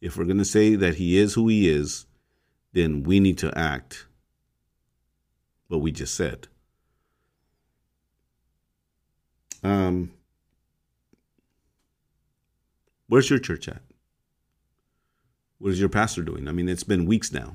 If 0.00 0.16
we're 0.16 0.24
going 0.24 0.38
to 0.38 0.44
say 0.44 0.74
that 0.74 0.96
he 0.96 1.18
is 1.18 1.34
who 1.34 1.48
he 1.48 1.68
is, 1.68 2.06
then 2.72 3.02
we 3.02 3.20
need 3.20 3.38
to 3.38 3.56
act 3.56 4.06
what 5.68 5.80
we 5.80 5.92
just 5.92 6.14
said. 6.14 6.48
Um, 9.62 10.12
where's 13.08 13.28
your 13.28 13.38
church 13.38 13.68
at? 13.68 13.82
What 15.60 15.72
is 15.72 15.78
your 15.78 15.90
pastor 15.90 16.22
doing? 16.22 16.48
I 16.48 16.52
mean, 16.52 16.70
it's 16.70 16.84
been 16.84 17.04
weeks 17.04 17.32
now. 17.32 17.54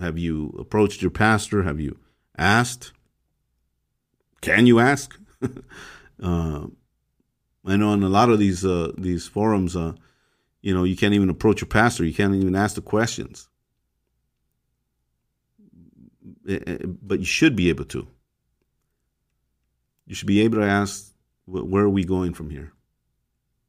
Have 0.00 0.18
you 0.18 0.56
approached 0.58 1.02
your 1.02 1.12
pastor? 1.12 1.62
Have 1.62 1.78
you 1.78 2.00
asked? 2.36 2.92
Can 4.40 4.66
you 4.66 4.80
ask? 4.80 5.16
uh, 6.20 6.66
I 7.64 7.76
know 7.76 7.92
in 7.92 8.02
a 8.02 8.08
lot 8.08 8.28
of 8.28 8.40
these 8.40 8.64
uh, 8.64 8.90
these 8.98 9.28
forums, 9.28 9.76
uh, 9.76 9.92
you 10.62 10.74
know, 10.74 10.82
you 10.82 10.96
can't 10.96 11.14
even 11.14 11.30
approach 11.30 11.60
your 11.60 11.68
pastor. 11.68 12.04
You 12.04 12.12
can't 12.12 12.34
even 12.34 12.56
ask 12.56 12.74
the 12.74 12.82
questions. 12.82 13.48
Eh, 16.48 16.58
eh, 16.66 16.78
but 16.84 17.20
you 17.20 17.24
should 17.24 17.54
be 17.54 17.68
able 17.68 17.84
to. 17.84 18.08
You 20.06 20.16
should 20.16 20.26
be 20.26 20.40
able 20.40 20.58
to 20.58 20.66
ask 20.66 21.14
where 21.46 21.84
are 21.84 21.88
we 21.88 22.04
going 22.04 22.34
from 22.34 22.50
here? 22.50 22.72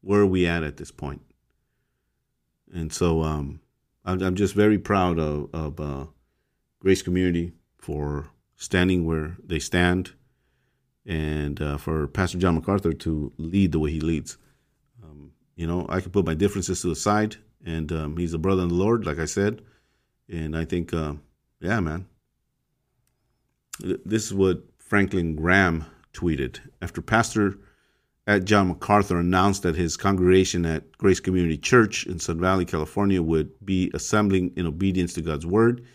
Where 0.02 0.22
are 0.22 0.26
we 0.26 0.48
at 0.48 0.64
at 0.64 0.78
this 0.78 0.90
point? 0.90 1.22
And 2.74 2.92
so 2.92 3.22
um, 3.22 3.62
I'm, 4.04 4.22
I'm, 4.22 4.36
just 4.36 4.56
very 4.56 4.80
proud 4.80 5.20
of, 5.20 5.50
of 5.54 5.80
uh, 5.80 6.06
Grace 6.80 7.04
Community 7.04 7.54
for 7.78 8.30
standing 8.56 9.06
where 9.06 9.38
they 9.46 9.60
stand 9.60 10.14
and 11.06 11.62
uh, 11.62 11.78
for 11.78 12.08
Pastor 12.08 12.40
John 12.40 12.56
MacArthur 12.56 12.94
to 12.94 13.32
lead 13.38 13.72
the 13.72 13.80
way 13.80 13.92
he 13.92 14.00
leads. 14.00 14.38
Um, 15.04 15.32
you 15.56 15.68
know, 15.68 15.86
I 15.88 16.02
can 16.02 16.12
put 16.12 16.26
my 16.26 16.34
differences 16.34 16.82
to 16.82 16.88
the 16.88 16.96
side, 16.96 17.36
and 17.64 17.92
um, 17.92 18.18
he's 18.18 18.34
a 18.34 18.40
brother 18.40 18.64
in 18.64 18.70
the 18.70 18.76
Lord, 18.76 19.06
like 19.06 19.20
I 19.20 19.26
said. 19.26 19.62
And 20.30 20.58
I 20.58 20.66
think, 20.66 20.94
uh, 20.94 21.14
yeah, 21.60 21.80
man, 21.80 22.08
this 23.80 24.26
is 24.26 24.34
what 24.34 24.64
Franklin 24.80 25.36
Graham 25.36 25.86
tweeted 26.14 26.60
after 26.82 27.02
Pastor 27.02 27.58
John 28.28 28.70
MacArthur 28.70 29.18
announced 29.18 29.64
that 29.64 29.76
his 29.76 29.98
congregation 29.98 30.66
at 30.66 30.98
Grace 30.98 31.20
Community 31.20 31.58
Church 31.58 32.06
in 32.06 32.20
Sun 32.20 32.40
Valley, 32.40 32.64
California, 32.64 33.22
would 33.22 33.52
be 33.66 33.92
assembling 33.94 34.54
in 34.56 34.66
obedience 34.66 35.14
to 35.14 35.22
God's 35.22 35.46
word. 35.46 35.86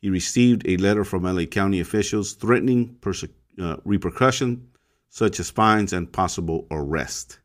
He 0.00 0.08
received 0.08 0.62
a 0.68 0.76
letter 0.76 1.04
from 1.04 1.24
LA 1.24 1.46
County 1.46 1.80
officials 1.80 2.34
threatening 2.34 2.94
perse- 3.00 3.24
uh, 3.60 3.76
repercussion, 3.84 4.68
such 5.08 5.40
as 5.40 5.50
fines 5.50 5.92
and 5.92 6.12
possible 6.12 6.66
arrest. 6.70 7.40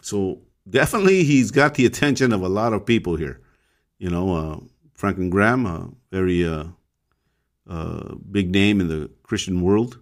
So 0.00 0.42
definitely, 0.68 1.24
he's 1.24 1.50
got 1.50 1.74
the 1.74 1.86
attention 1.86 2.32
of 2.32 2.42
a 2.42 2.48
lot 2.48 2.72
of 2.72 2.86
people 2.86 3.16
here. 3.16 3.40
You 3.98 4.10
know, 4.10 4.34
uh, 4.34 4.60
Franklin 4.94 5.30
Graham, 5.30 5.66
a 5.66 5.90
very 6.12 6.46
uh, 6.46 6.64
uh 7.68 8.14
big 8.30 8.50
name 8.50 8.80
in 8.80 8.88
the 8.88 9.10
Christian 9.22 9.62
world, 9.62 9.98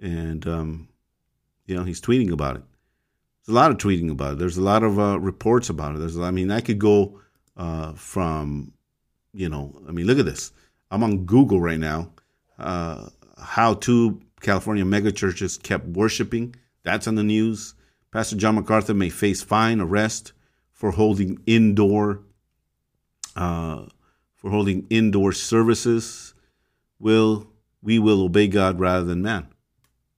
and 0.00 0.46
um, 0.46 0.87
you 1.68 1.76
know 1.76 1.84
he's 1.84 2.00
tweeting 2.00 2.32
about 2.32 2.56
it. 2.56 2.62
There's 3.46 3.54
a 3.54 3.60
lot 3.60 3.70
of 3.70 3.78
tweeting 3.78 4.10
about 4.10 4.32
it. 4.32 4.38
There's 4.38 4.56
a 4.56 4.62
lot 4.62 4.82
of 4.82 4.98
uh, 4.98 5.20
reports 5.20 5.70
about 5.70 5.94
it. 5.94 5.98
There's, 5.98 6.18
I 6.18 6.30
mean, 6.30 6.50
I 6.50 6.60
could 6.60 6.78
go 6.78 7.20
uh, 7.56 7.92
from, 7.92 8.72
you 9.32 9.48
know, 9.48 9.80
I 9.88 9.92
mean, 9.92 10.06
look 10.06 10.18
at 10.18 10.24
this. 10.24 10.52
I'm 10.90 11.02
on 11.02 11.24
Google 11.24 11.60
right 11.60 11.78
now. 11.78 12.10
Uh, 12.58 13.08
how 13.40 13.74
two 13.74 14.20
California 14.40 14.84
megachurches 14.84 15.62
kept 15.62 15.86
worshiping. 15.86 16.56
That's 16.82 17.06
on 17.06 17.14
the 17.14 17.22
news. 17.22 17.74
Pastor 18.12 18.36
John 18.36 18.56
MacArthur 18.56 18.94
may 18.94 19.10
face 19.10 19.42
fine, 19.42 19.80
arrest 19.80 20.32
for 20.72 20.90
holding 20.90 21.38
indoor, 21.46 22.20
uh, 23.36 23.84
for 24.36 24.50
holding 24.50 24.86
indoor 24.88 25.32
services. 25.32 26.34
Will 26.98 27.46
we 27.82 27.98
will 27.98 28.22
obey 28.22 28.48
God 28.48 28.80
rather 28.80 29.04
than 29.04 29.22
man? 29.22 29.48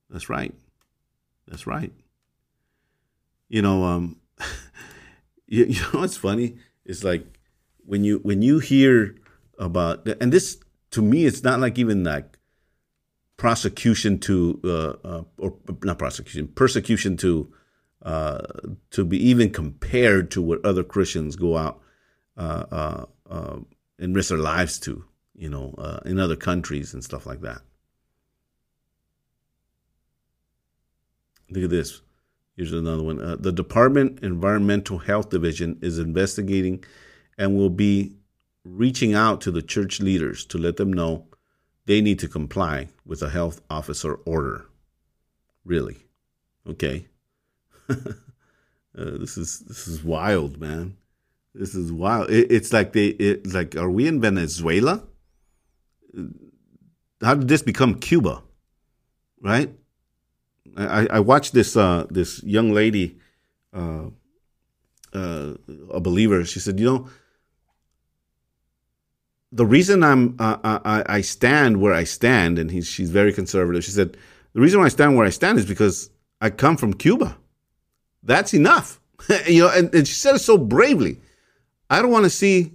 That's 0.08 0.28
right. 0.28 0.54
That's 1.50 1.66
right. 1.66 1.92
you 3.48 3.60
know, 3.60 3.84
um, 3.84 4.16
you, 5.46 5.64
you 5.66 5.80
know 5.82 6.00
what's 6.00 6.16
funny? 6.16 6.56
It's 6.86 7.04
like 7.04 7.26
when 7.84 8.04
you 8.04 8.20
when 8.20 8.40
you 8.40 8.60
hear 8.60 9.16
about 9.58 10.08
and 10.20 10.32
this 10.32 10.58
to 10.92 11.02
me, 11.02 11.26
it's 11.26 11.42
not 11.42 11.60
like 11.60 11.78
even 11.78 12.04
like 12.04 12.38
prosecution 13.36 14.18
to 14.20 14.60
uh, 14.64 15.06
uh, 15.06 15.22
or 15.38 15.56
not 15.82 15.98
prosecution, 15.98 16.48
persecution 16.48 17.16
to 17.18 17.52
uh, 18.02 18.46
to 18.90 19.04
be 19.04 19.18
even 19.28 19.50
compared 19.50 20.30
to 20.30 20.40
what 20.40 20.64
other 20.64 20.82
Christians 20.82 21.36
go 21.36 21.56
out 21.56 21.82
uh, 22.36 22.64
uh, 22.70 23.04
uh, 23.28 23.58
and 23.98 24.16
risk 24.16 24.30
their 24.30 24.38
lives 24.38 24.78
to, 24.78 25.04
you 25.34 25.50
know, 25.50 25.74
in 26.06 26.18
other 26.18 26.36
countries 26.36 26.94
and 26.94 27.04
stuff 27.04 27.26
like 27.26 27.42
that. 27.42 27.60
Look 31.50 31.64
at 31.64 31.70
this. 31.70 32.00
Here's 32.56 32.72
another 32.72 33.02
one. 33.02 33.20
Uh, 33.20 33.36
the 33.38 33.52
Department 33.52 34.20
Environmental 34.22 34.98
Health 34.98 35.30
Division 35.30 35.78
is 35.82 35.98
investigating 35.98 36.84
and 37.38 37.56
will 37.56 37.70
be 37.70 38.16
reaching 38.64 39.14
out 39.14 39.40
to 39.40 39.50
the 39.50 39.62
church 39.62 40.00
leaders 40.00 40.44
to 40.46 40.58
let 40.58 40.76
them 40.76 40.92
know 40.92 41.26
they 41.86 42.00
need 42.00 42.18
to 42.18 42.28
comply 42.28 42.88
with 43.04 43.22
a 43.22 43.30
health 43.30 43.60
officer 43.70 44.14
order. 44.26 44.66
Really? 45.64 45.96
Okay. 46.68 47.06
uh, 47.88 47.94
this 48.94 49.36
is 49.36 49.60
this 49.60 49.88
is 49.88 50.04
wild, 50.04 50.60
man. 50.60 50.96
This 51.54 51.74
is 51.74 51.90
wild. 51.90 52.30
It, 52.30 52.52
it's 52.52 52.72
like 52.72 52.92
they 52.92 53.06
it's 53.06 53.54
like 53.54 53.74
are 53.76 53.90
we 53.90 54.06
in 54.06 54.20
Venezuela? 54.20 55.02
How 57.22 57.34
did 57.34 57.48
this 57.48 57.62
become 57.62 57.94
Cuba? 57.94 58.42
Right? 59.40 59.74
I, 60.76 61.06
I 61.10 61.20
watched 61.20 61.52
this 61.52 61.76
uh, 61.76 62.06
this 62.10 62.42
young 62.42 62.72
lady, 62.72 63.18
uh, 63.72 64.06
uh, 65.12 65.54
a 65.90 66.00
believer. 66.00 66.44
She 66.44 66.60
said, 66.60 66.78
you 66.78 66.86
know, 66.86 67.08
the 69.52 69.66
reason 69.66 70.02
I'm 70.02 70.36
I, 70.38 71.02
I 71.06 71.20
stand 71.20 71.80
where 71.80 71.94
I 71.94 72.04
stand, 72.04 72.58
and 72.58 72.70
he's 72.70 72.86
she's 72.86 73.10
very 73.10 73.32
conservative. 73.32 73.84
She 73.84 73.90
said, 73.90 74.16
the 74.52 74.60
reason 74.60 74.80
why 74.80 74.86
I 74.86 74.90
stand 74.90 75.16
where 75.16 75.26
I 75.26 75.30
stand 75.30 75.58
is 75.58 75.66
because 75.66 76.10
I 76.40 76.50
come 76.50 76.76
from 76.76 76.94
Cuba. 76.94 77.36
That's 78.22 78.54
enough, 78.54 79.00
you 79.46 79.62
know. 79.62 79.70
And, 79.70 79.94
and 79.94 80.06
she 80.06 80.14
said 80.14 80.34
it 80.34 80.40
so 80.40 80.58
bravely. 80.58 81.20
I 81.88 82.02
don't 82.02 82.10
want 82.10 82.24
to 82.24 82.30
see 82.30 82.74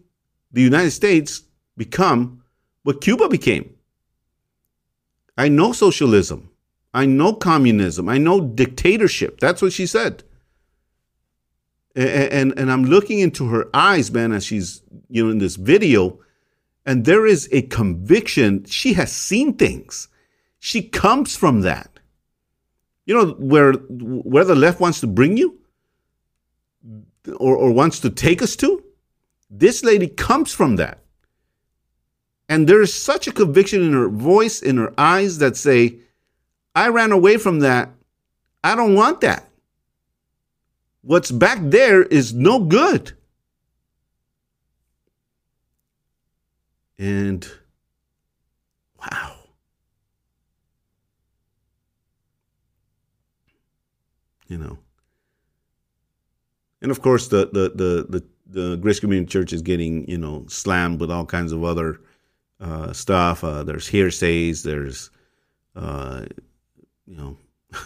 the 0.52 0.62
United 0.62 0.92
States 0.92 1.44
become 1.78 2.44
what 2.84 3.02
Cuba 3.02 3.30
became. 3.30 3.76
I 5.38 5.50
know 5.50 5.74
socialism. 5.74 6.50
I 6.96 7.06
know 7.06 7.34
communism. 7.34 8.08
I 8.08 8.18
know 8.18 8.40
dictatorship. 8.40 9.42
That's 9.42 9.62
what 9.62 9.74
she 9.74 9.86
said. 9.86 10.24
And, 11.94 12.10
and, 12.10 12.60
and 12.60 12.72
I'm 12.72 12.86
looking 12.86 13.20
into 13.20 13.50
her 13.50 13.68
eyes, 13.74 14.12
man, 14.12 14.32
as 14.32 14.46
she's, 14.46 14.82
you 15.10 15.26
know, 15.26 15.32
in 15.32 15.40
this 15.40 15.58
video, 15.58 16.20
and 16.86 17.04
there 17.04 17.26
is 17.26 17.50
a 17.52 17.64
conviction. 17.64 18.64
She 18.66 18.94
has 18.94 19.12
seen 19.12 19.56
things. 19.56 20.08
She 20.58 20.84
comes 20.84 21.36
from 21.36 21.62
that. 21.62 22.00
You 23.06 23.14
know, 23.14 23.34
where 23.34 23.74
where 23.74 24.46
the 24.46 24.56
left 24.56 24.80
wants 24.80 25.02
to 25.02 25.08
bring 25.08 25.36
you 25.38 25.60
or, 27.38 27.56
or 27.58 27.72
wants 27.72 28.00
to 28.00 28.10
take 28.10 28.42
us 28.42 28.56
to, 28.56 28.84
this 29.50 29.84
lady 29.84 30.08
comes 30.08 30.54
from 30.54 30.78
that. 30.78 31.00
And 32.48 32.68
there 32.68 32.82
is 32.82 32.94
such 32.94 33.28
a 33.28 33.34
conviction 33.34 33.82
in 33.82 33.94
her 33.94 34.10
voice, 34.10 34.62
in 34.62 34.78
her 34.78 34.94
eyes 34.98 35.40
that 35.40 35.58
say, 35.58 36.00
I 36.76 36.90
ran 36.90 37.14
away 37.14 37.38
from 37.38 37.60
that. 37.60 37.90
I 38.64 38.76
don't 38.76 38.96
want 38.96 39.22
that. 39.22 39.48
What's 41.02 41.32
back 41.32 41.60
there 41.62 42.04
is 42.04 42.34
no 42.34 42.60
good. 42.60 43.14
And 46.98 47.48
wow. 49.00 49.36
You 54.48 54.58
know. 54.58 54.78
And 56.82 56.92
of 56.92 57.02
course 57.02 57.28
the 57.28 57.50
the 57.52 57.72
the 57.76 58.06
the, 58.10 58.24
the 58.48 58.76
Grace 58.78 59.00
Community 59.00 59.30
Church 59.30 59.54
is 59.54 59.62
getting, 59.62 60.10
you 60.10 60.18
know, 60.18 60.46
slammed 60.48 61.00
with 61.00 61.12
all 61.12 61.26
kinds 61.26 61.52
of 61.52 61.64
other 61.64 62.02
uh, 62.60 62.94
stuff. 62.94 63.44
Uh, 63.44 63.64
there's 63.64 63.88
hearsays, 63.88 64.64
there's 64.64 65.10
uh, 65.76 66.26
you 67.06 67.16
know, 67.16 67.38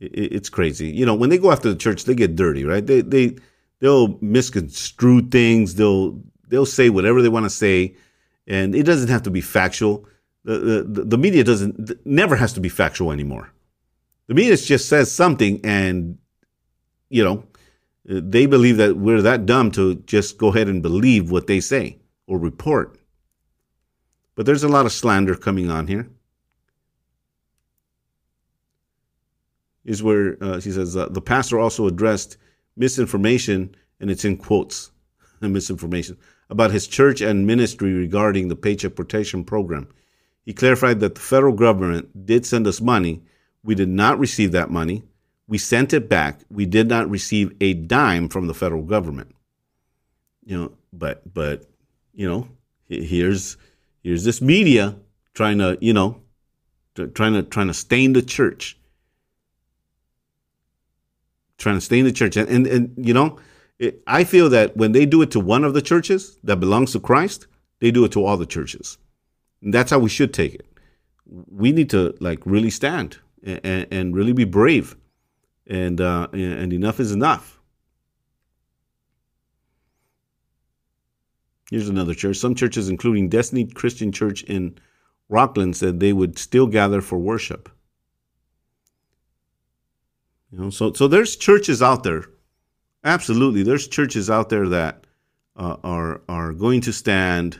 it, 0.00 0.32
it's 0.32 0.48
crazy. 0.48 0.88
You 0.90 1.06
know, 1.06 1.14
when 1.14 1.30
they 1.30 1.38
go 1.38 1.50
after 1.50 1.68
the 1.68 1.76
church, 1.76 2.04
they 2.04 2.14
get 2.14 2.36
dirty, 2.36 2.64
right? 2.64 2.84
They 2.84 3.00
they 3.00 3.36
they'll 3.80 4.18
misconstrue 4.20 5.22
things. 5.28 5.74
They'll 5.74 6.20
they'll 6.48 6.66
say 6.66 6.90
whatever 6.90 7.22
they 7.22 7.28
want 7.28 7.44
to 7.44 7.50
say, 7.50 7.96
and 8.46 8.74
it 8.74 8.84
doesn't 8.84 9.08
have 9.08 9.22
to 9.22 9.30
be 9.30 9.40
factual. 9.40 10.06
The, 10.44 10.84
the 10.86 11.04
the 11.04 11.18
media 11.18 11.44
doesn't 11.44 12.06
never 12.06 12.36
has 12.36 12.52
to 12.54 12.60
be 12.60 12.68
factual 12.68 13.12
anymore. 13.12 13.50
The 14.26 14.34
media 14.34 14.56
just 14.56 14.88
says 14.88 15.10
something, 15.10 15.60
and 15.64 16.18
you 17.08 17.24
know, 17.24 17.44
they 18.04 18.46
believe 18.46 18.76
that 18.78 18.96
we're 18.96 19.22
that 19.22 19.46
dumb 19.46 19.70
to 19.72 19.96
just 19.96 20.38
go 20.38 20.48
ahead 20.48 20.68
and 20.68 20.82
believe 20.82 21.30
what 21.30 21.46
they 21.46 21.60
say 21.60 21.98
or 22.26 22.38
report. 22.38 22.98
But 24.34 24.46
there's 24.46 24.64
a 24.64 24.68
lot 24.68 24.86
of 24.86 24.92
slander 24.92 25.36
coming 25.36 25.70
on 25.70 25.86
here. 25.86 26.08
Is 29.84 30.02
where 30.02 30.36
uh, 30.42 30.60
he 30.60 30.70
says 30.70 30.96
uh, 30.96 31.08
the 31.08 31.20
pastor 31.20 31.58
also 31.58 31.86
addressed 31.86 32.36
misinformation, 32.76 33.74
and 34.00 34.10
it's 34.10 34.24
in 34.24 34.36
quotes, 34.36 34.90
misinformation 35.40 36.16
about 36.50 36.70
his 36.70 36.86
church 36.86 37.20
and 37.20 37.46
ministry 37.46 37.92
regarding 37.92 38.48
the 38.48 38.56
Paycheck 38.56 38.94
Protection 38.94 39.44
Program. 39.44 39.88
He 40.44 40.52
clarified 40.52 41.00
that 41.00 41.14
the 41.14 41.20
federal 41.20 41.54
government 41.54 42.26
did 42.26 42.44
send 42.44 42.66
us 42.66 42.80
money. 42.80 43.22
We 43.62 43.74
did 43.74 43.88
not 43.88 44.18
receive 44.18 44.52
that 44.52 44.70
money. 44.70 45.02
We 45.48 45.58
sent 45.58 45.92
it 45.92 46.08
back. 46.08 46.40
We 46.50 46.66
did 46.66 46.88
not 46.88 47.08
receive 47.08 47.54
a 47.60 47.74
dime 47.74 48.28
from 48.28 48.46
the 48.46 48.54
federal 48.54 48.82
government. 48.82 49.34
You 50.44 50.56
know, 50.58 50.72
but 50.92 51.32
but 51.32 51.64
you 52.12 52.28
know, 52.28 52.48
here's 52.88 53.56
here's 54.02 54.24
this 54.24 54.42
media 54.42 54.96
trying 55.32 55.58
to 55.58 55.78
you 55.80 55.92
know 55.92 56.20
trying 56.94 57.34
to 57.34 57.42
trying 57.42 57.68
to 57.68 57.74
stain 57.74 58.12
the 58.12 58.22
church 58.22 58.78
trying 61.58 61.76
to 61.76 61.80
stay 61.80 61.98
in 61.98 62.04
the 62.04 62.12
church. 62.12 62.36
And, 62.36 62.48
and, 62.48 62.66
and 62.66 62.94
you 62.96 63.14
know, 63.14 63.38
it, 63.78 64.02
I 64.06 64.24
feel 64.24 64.48
that 64.50 64.76
when 64.76 64.92
they 64.92 65.06
do 65.06 65.22
it 65.22 65.30
to 65.32 65.40
one 65.40 65.64
of 65.64 65.74
the 65.74 65.82
churches 65.82 66.38
that 66.44 66.56
belongs 66.56 66.92
to 66.92 67.00
Christ, 67.00 67.46
they 67.80 67.90
do 67.90 68.04
it 68.04 68.12
to 68.12 68.24
all 68.24 68.36
the 68.36 68.46
churches. 68.46 68.98
And 69.62 69.72
that's 69.72 69.90
how 69.90 69.98
we 69.98 70.08
should 70.08 70.32
take 70.32 70.54
it. 70.54 70.66
We 71.26 71.72
need 71.72 71.90
to 71.90 72.14
like 72.20 72.44
really 72.44 72.70
stand 72.70 73.18
and, 73.42 73.86
and 73.90 74.14
really 74.14 74.32
be 74.32 74.44
brave. 74.44 74.96
And, 75.66 76.00
uh, 76.00 76.28
and 76.32 76.72
enough 76.72 77.00
is 77.00 77.12
enough. 77.12 77.58
Here's 81.70 81.88
another 81.88 82.14
church. 82.14 82.36
Some 82.36 82.54
churches, 82.54 82.88
including 82.88 83.30
Destiny 83.30 83.64
Christian 83.64 84.12
Church 84.12 84.42
in 84.44 84.78
Rocklin, 85.30 85.74
said 85.74 85.98
they 85.98 86.12
would 86.12 86.38
still 86.38 86.66
gather 86.66 87.00
for 87.00 87.18
worship. 87.18 87.70
You 90.54 90.60
know, 90.60 90.70
so 90.70 90.92
so 90.92 91.08
there's 91.08 91.34
churches 91.34 91.82
out 91.82 92.04
there. 92.04 92.26
Absolutely, 93.02 93.64
there's 93.64 93.88
churches 93.88 94.30
out 94.30 94.50
there 94.50 94.68
that 94.68 95.04
uh, 95.56 95.78
are 95.82 96.20
are 96.28 96.52
going 96.52 96.80
to 96.82 96.92
stand, 96.92 97.58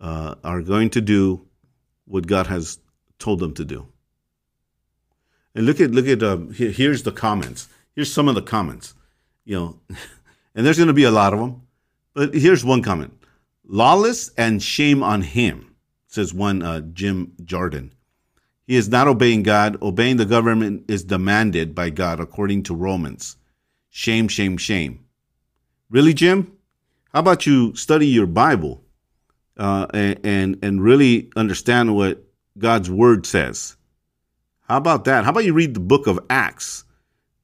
uh, 0.00 0.34
are 0.42 0.60
going 0.60 0.90
to 0.90 1.00
do 1.00 1.46
what 2.06 2.26
God 2.26 2.48
has 2.48 2.80
told 3.20 3.38
them 3.38 3.54
to 3.54 3.64
do. 3.64 3.86
And 5.54 5.66
look 5.66 5.80
at 5.80 5.92
look 5.92 6.08
at 6.08 6.20
uh, 6.20 6.38
here, 6.48 6.72
here's 6.72 7.04
the 7.04 7.12
comments. 7.12 7.68
Here's 7.94 8.12
some 8.12 8.26
of 8.26 8.34
the 8.34 8.42
comments. 8.42 8.94
You 9.44 9.56
know, 9.56 9.80
and 10.56 10.66
there's 10.66 10.78
going 10.78 10.88
to 10.88 10.92
be 10.92 11.04
a 11.04 11.12
lot 11.12 11.32
of 11.32 11.38
them. 11.38 11.62
But 12.14 12.34
here's 12.34 12.64
one 12.64 12.82
comment: 12.82 13.22
lawless 13.64 14.30
and 14.36 14.60
shame 14.60 15.04
on 15.04 15.22
him, 15.22 15.76
says 16.08 16.34
one 16.34 16.60
uh, 16.60 16.80
Jim 16.80 17.34
Jordan. 17.44 17.94
He 18.70 18.76
is 18.76 18.88
not 18.88 19.08
obeying 19.08 19.42
God. 19.42 19.82
Obeying 19.82 20.16
the 20.16 20.24
government 20.24 20.84
is 20.86 21.02
demanded 21.02 21.74
by 21.74 21.90
God 21.90 22.20
according 22.20 22.62
to 22.62 22.74
Romans. 22.76 23.36
Shame, 23.88 24.28
shame, 24.28 24.58
shame. 24.58 25.06
Really, 25.90 26.14
Jim? 26.14 26.52
How 27.12 27.18
about 27.18 27.46
you 27.46 27.74
study 27.74 28.06
your 28.06 28.28
Bible 28.28 28.84
uh, 29.56 29.88
and, 29.92 30.20
and, 30.22 30.58
and 30.62 30.84
really 30.84 31.32
understand 31.34 31.96
what 31.96 32.22
God's 32.58 32.88
word 32.88 33.26
says? 33.26 33.74
How 34.68 34.76
about 34.76 35.04
that? 35.06 35.24
How 35.24 35.30
about 35.30 35.44
you 35.44 35.52
read 35.52 35.74
the 35.74 35.80
book 35.80 36.06
of 36.06 36.20
Acts 36.30 36.84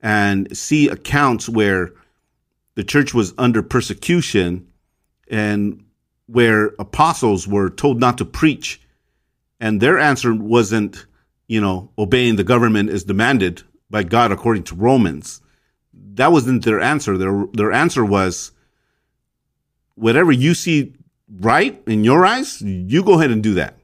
and 0.01 0.57
see 0.57 0.89
accounts 0.89 1.49
where 1.49 1.91
the 2.77 2.85
church 2.85 3.13
was 3.13 3.35
under 3.37 3.65
persecution 3.65 4.69
and 5.29 5.87
where 6.27 6.67
apostles 6.79 7.49
were 7.49 7.69
told 7.69 7.99
not 7.99 8.19
to 8.19 8.25
preach 8.25 8.81
and 9.61 9.81
their 9.81 9.99
answer 9.99 10.35
wasn't 10.35 11.07
you 11.49 11.61
know, 11.61 11.91
obeying 11.99 12.37
the 12.37 12.45
government 12.45 12.91
is 12.91 13.05
demanded 13.05 13.63
by 13.91 14.03
God 14.03 14.33
according 14.33 14.65
to 14.65 14.75
Romans. 14.75 15.41
that 15.93 16.33
wasn't 16.33 16.65
their 16.65 16.81
answer. 16.81 17.17
Their 17.19 17.47
their 17.53 17.73
answer 17.73 18.05
was 18.05 18.53
whatever 19.95 20.33
you 20.33 20.55
see 20.55 20.95
right 21.41 21.81
in 21.87 22.05
your 22.05 22.25
eyes, 22.27 22.61
you 22.63 23.03
go 23.03 23.15
ahead 23.19 23.31
and 23.31 23.43
do 23.43 23.55
that. 23.55 23.79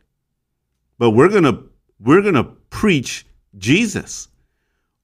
But 0.99 1.11
we're 1.11 1.29
gonna 1.29 1.63
we're 2.01 2.23
gonna 2.23 2.45
preach 2.71 3.27
Jesus. 3.57 4.29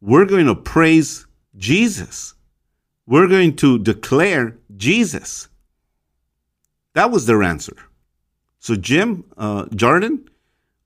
We're 0.00 0.26
going 0.26 0.46
to 0.46 0.54
praise 0.54 1.26
Jesus. 1.56 2.34
We're 3.06 3.26
going 3.26 3.56
to 3.56 3.78
declare 3.78 4.56
Jesus. 4.76 5.48
That 6.94 7.10
was 7.10 7.26
their 7.26 7.42
answer. 7.42 7.76
So, 8.60 8.76
Jim 8.76 9.24
uh, 9.36 9.66
Jordan, 9.74 10.27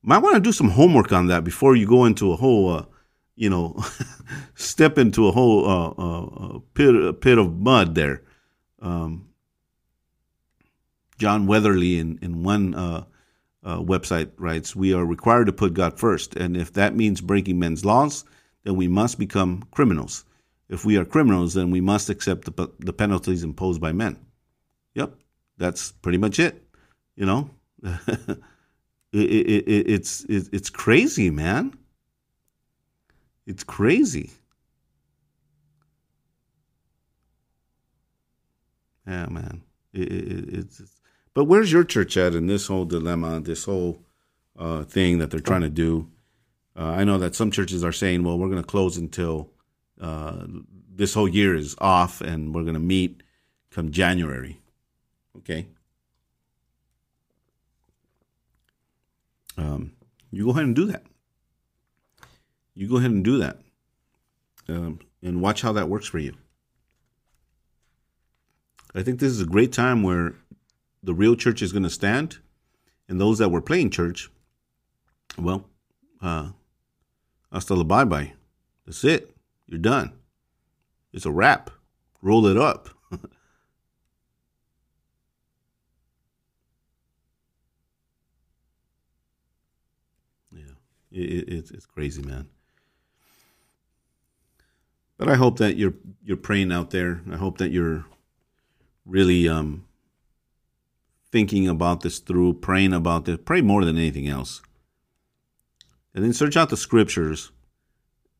might 0.03 0.19
want 0.19 0.35
to 0.35 0.41
do 0.41 0.51
some 0.51 0.69
homework 0.69 1.11
on 1.11 1.27
that 1.27 1.43
before 1.43 1.75
you 1.75 1.87
go 1.87 2.05
into 2.05 2.31
a 2.31 2.35
whole, 2.35 2.69
uh, 2.69 2.85
you 3.35 3.49
know, 3.49 3.83
step 4.55 4.97
into 4.97 5.27
a 5.27 5.31
whole 5.31 5.65
uh, 5.65 5.93
uh, 5.97 6.25
uh 6.25 6.59
pit, 6.73 7.21
pit 7.21 7.37
of 7.37 7.57
mud 7.57 7.95
there. 7.95 8.21
Um, 8.81 9.29
John 11.17 11.47
Weatherly 11.47 11.99
in, 11.99 12.19
in 12.21 12.43
one 12.43 12.75
uh, 12.75 13.05
website 13.63 14.31
writes, 14.37 14.75
We 14.75 14.93
are 14.93 15.05
required 15.05 15.45
to 15.45 15.53
put 15.53 15.73
God 15.73 15.97
first. 15.97 16.35
And 16.35 16.57
if 16.57 16.73
that 16.73 16.95
means 16.95 17.21
breaking 17.21 17.59
men's 17.59 17.85
laws, 17.85 18.25
then 18.63 18.75
we 18.75 18.87
must 18.87 19.17
become 19.17 19.63
criminals. 19.71 20.25
If 20.69 20.85
we 20.85 20.97
are 20.97 21.05
criminals, 21.05 21.53
then 21.53 21.71
we 21.71 21.81
must 21.81 22.09
accept 22.09 22.45
the, 22.45 22.71
the 22.79 22.93
penalties 22.93 23.43
imposed 23.43 23.79
by 23.79 23.91
men. 23.91 24.17
Yep, 24.95 25.15
that's 25.57 25.91
pretty 25.91 26.17
much 26.17 26.39
it. 26.39 26.63
You 27.15 27.25
know, 27.25 27.49
it, 29.13 29.29
it, 29.29 29.67
it, 29.67 29.89
it's 29.89 30.23
it, 30.25 30.49
it's 30.51 30.69
crazy, 30.69 31.29
man. 31.29 31.77
It's 33.45 33.63
crazy. 33.63 34.31
Yeah, 39.05 39.27
man. 39.27 39.61
it's, 39.93 40.81
but 41.33 41.45
where's 41.45 41.71
your 41.71 41.83
church 41.83 42.15
at 42.15 42.35
in 42.35 42.47
this 42.47 42.67
whole 42.67 42.85
dilemma, 42.85 43.41
this 43.41 43.65
whole 43.65 43.99
uh, 44.57 44.83
thing 44.83 45.17
that 45.17 45.29
they're 45.29 45.39
trying 45.41 45.61
to 45.61 45.69
do? 45.69 46.09
Uh, 46.75 46.85
I 46.85 47.03
know 47.03 47.17
that 47.17 47.35
some 47.35 47.51
churches 47.51 47.83
are 47.83 47.91
saying, 47.91 48.23
well, 48.23 48.39
we're 48.39 48.49
going 48.49 48.61
to 48.61 48.67
close 48.67 48.97
until 48.97 49.49
uh, 49.99 50.45
this 50.95 51.13
whole 51.13 51.27
year 51.27 51.53
is 51.55 51.75
off 51.79 52.21
and 52.21 52.55
we're 52.55 52.63
going 52.63 52.75
to 52.75 52.79
meet 52.79 53.23
come 53.71 53.91
January. 53.91 54.59
Okay. 55.37 55.67
Um, 59.57 59.93
you 60.31 60.45
go 60.45 60.51
ahead 60.51 60.63
and 60.63 60.75
do 60.75 60.85
that. 60.85 61.03
You 62.75 62.87
go 62.87 62.97
ahead 62.97 63.11
and 63.11 63.23
do 63.23 63.37
that. 63.37 63.59
Um, 64.67 64.99
and 65.21 65.41
watch 65.41 65.61
how 65.61 65.73
that 65.73 65.89
works 65.89 66.07
for 66.07 66.19
you. 66.19 66.33
I 68.95 69.03
think 69.03 69.19
this 69.19 69.31
is 69.31 69.41
a 69.41 69.45
great 69.45 69.71
time 69.73 70.03
where 70.03 70.35
the 71.01 71.13
real 71.13 71.35
church 71.35 71.61
is 71.61 71.71
going 71.71 71.83
to 71.83 71.89
stand, 71.89 72.39
and 73.09 73.19
those 73.19 73.37
that 73.39 73.49
were 73.49 73.61
playing 73.61 73.89
church, 73.89 74.29
well, 75.37 75.65
uh, 76.21 76.49
Hasta 77.51 77.75
la 77.75 77.83
bye 77.83 78.03
bye. 78.03 78.33
That's 78.85 79.03
it. 79.03 79.35
You're 79.67 79.79
done. 79.79 80.13
It's 81.13 81.25
a 81.25 81.31
wrap. 81.31 81.69
Roll 82.21 82.47
it 82.47 82.57
up. 82.57 82.89
yeah, 90.51 90.63
it, 91.13 91.19
it, 91.19 91.53
it's 91.53 91.71
it's 91.71 91.85
crazy, 91.85 92.21
man. 92.21 92.49
But 95.17 95.29
I 95.29 95.35
hope 95.35 95.59
that 95.59 95.77
you're 95.77 95.93
you're 96.23 96.37
praying 96.37 96.71
out 96.71 96.89
there. 96.89 97.21
I 97.31 97.37
hope 97.37 97.59
that 97.59 97.71
you're 97.71 98.05
really 99.05 99.47
um, 99.47 99.85
thinking 101.31 101.67
about 101.67 102.01
this 102.01 102.19
through, 102.19 102.55
praying 102.55 102.93
about 102.93 103.25
this. 103.25 103.37
Pray 103.45 103.61
more 103.61 103.85
than 103.85 103.97
anything 103.97 104.27
else 104.27 104.61
and 106.13 106.23
then 106.23 106.33
search 106.33 106.55
out 106.55 106.69
the 106.69 106.77
scriptures 106.77 107.51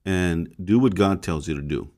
and 0.05 0.53
do 0.63 0.80
what 0.80 0.95
God 0.95 1.24
tells 1.24 1.47
you 1.47 1.55
to 1.55 1.61
do. 1.61 1.89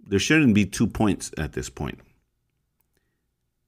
There 0.00 0.18
shouldn't 0.18 0.54
be 0.54 0.66
two 0.66 0.86
points 0.86 1.30
at 1.36 1.52
this 1.52 1.68
point. 1.68 2.00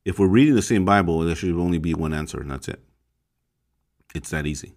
If 0.05 0.18
we're 0.18 0.26
reading 0.26 0.55
the 0.55 0.62
same 0.62 0.85
Bible, 0.85 1.20
there 1.20 1.37
should 1.37 1.55
only 1.55 1.78
be 1.78 1.95
one 1.95 2.14
answer, 2.14 2.41
and 2.41 2.51
that's 2.51 2.68
it. 2.68 2.80
It's 4.14 4.30
that 4.30 4.47
easy. 4.47 4.74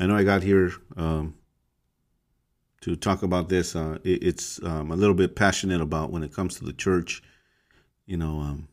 I 0.00 0.06
know 0.06 0.16
I 0.16 0.24
got 0.24 0.42
here 0.42 0.72
um, 0.96 1.34
to 2.80 2.96
talk 2.96 3.22
about 3.22 3.48
this. 3.48 3.76
Uh, 3.76 3.98
it, 4.04 4.22
it's 4.24 4.62
um, 4.62 4.90
a 4.90 4.96
little 4.96 5.14
bit 5.14 5.36
passionate 5.36 5.80
about 5.80 6.10
when 6.10 6.22
it 6.22 6.32
comes 6.32 6.56
to 6.56 6.64
the 6.64 6.72
church. 6.72 7.22
You 8.06 8.16
know, 8.16 8.40
um, 8.40 8.68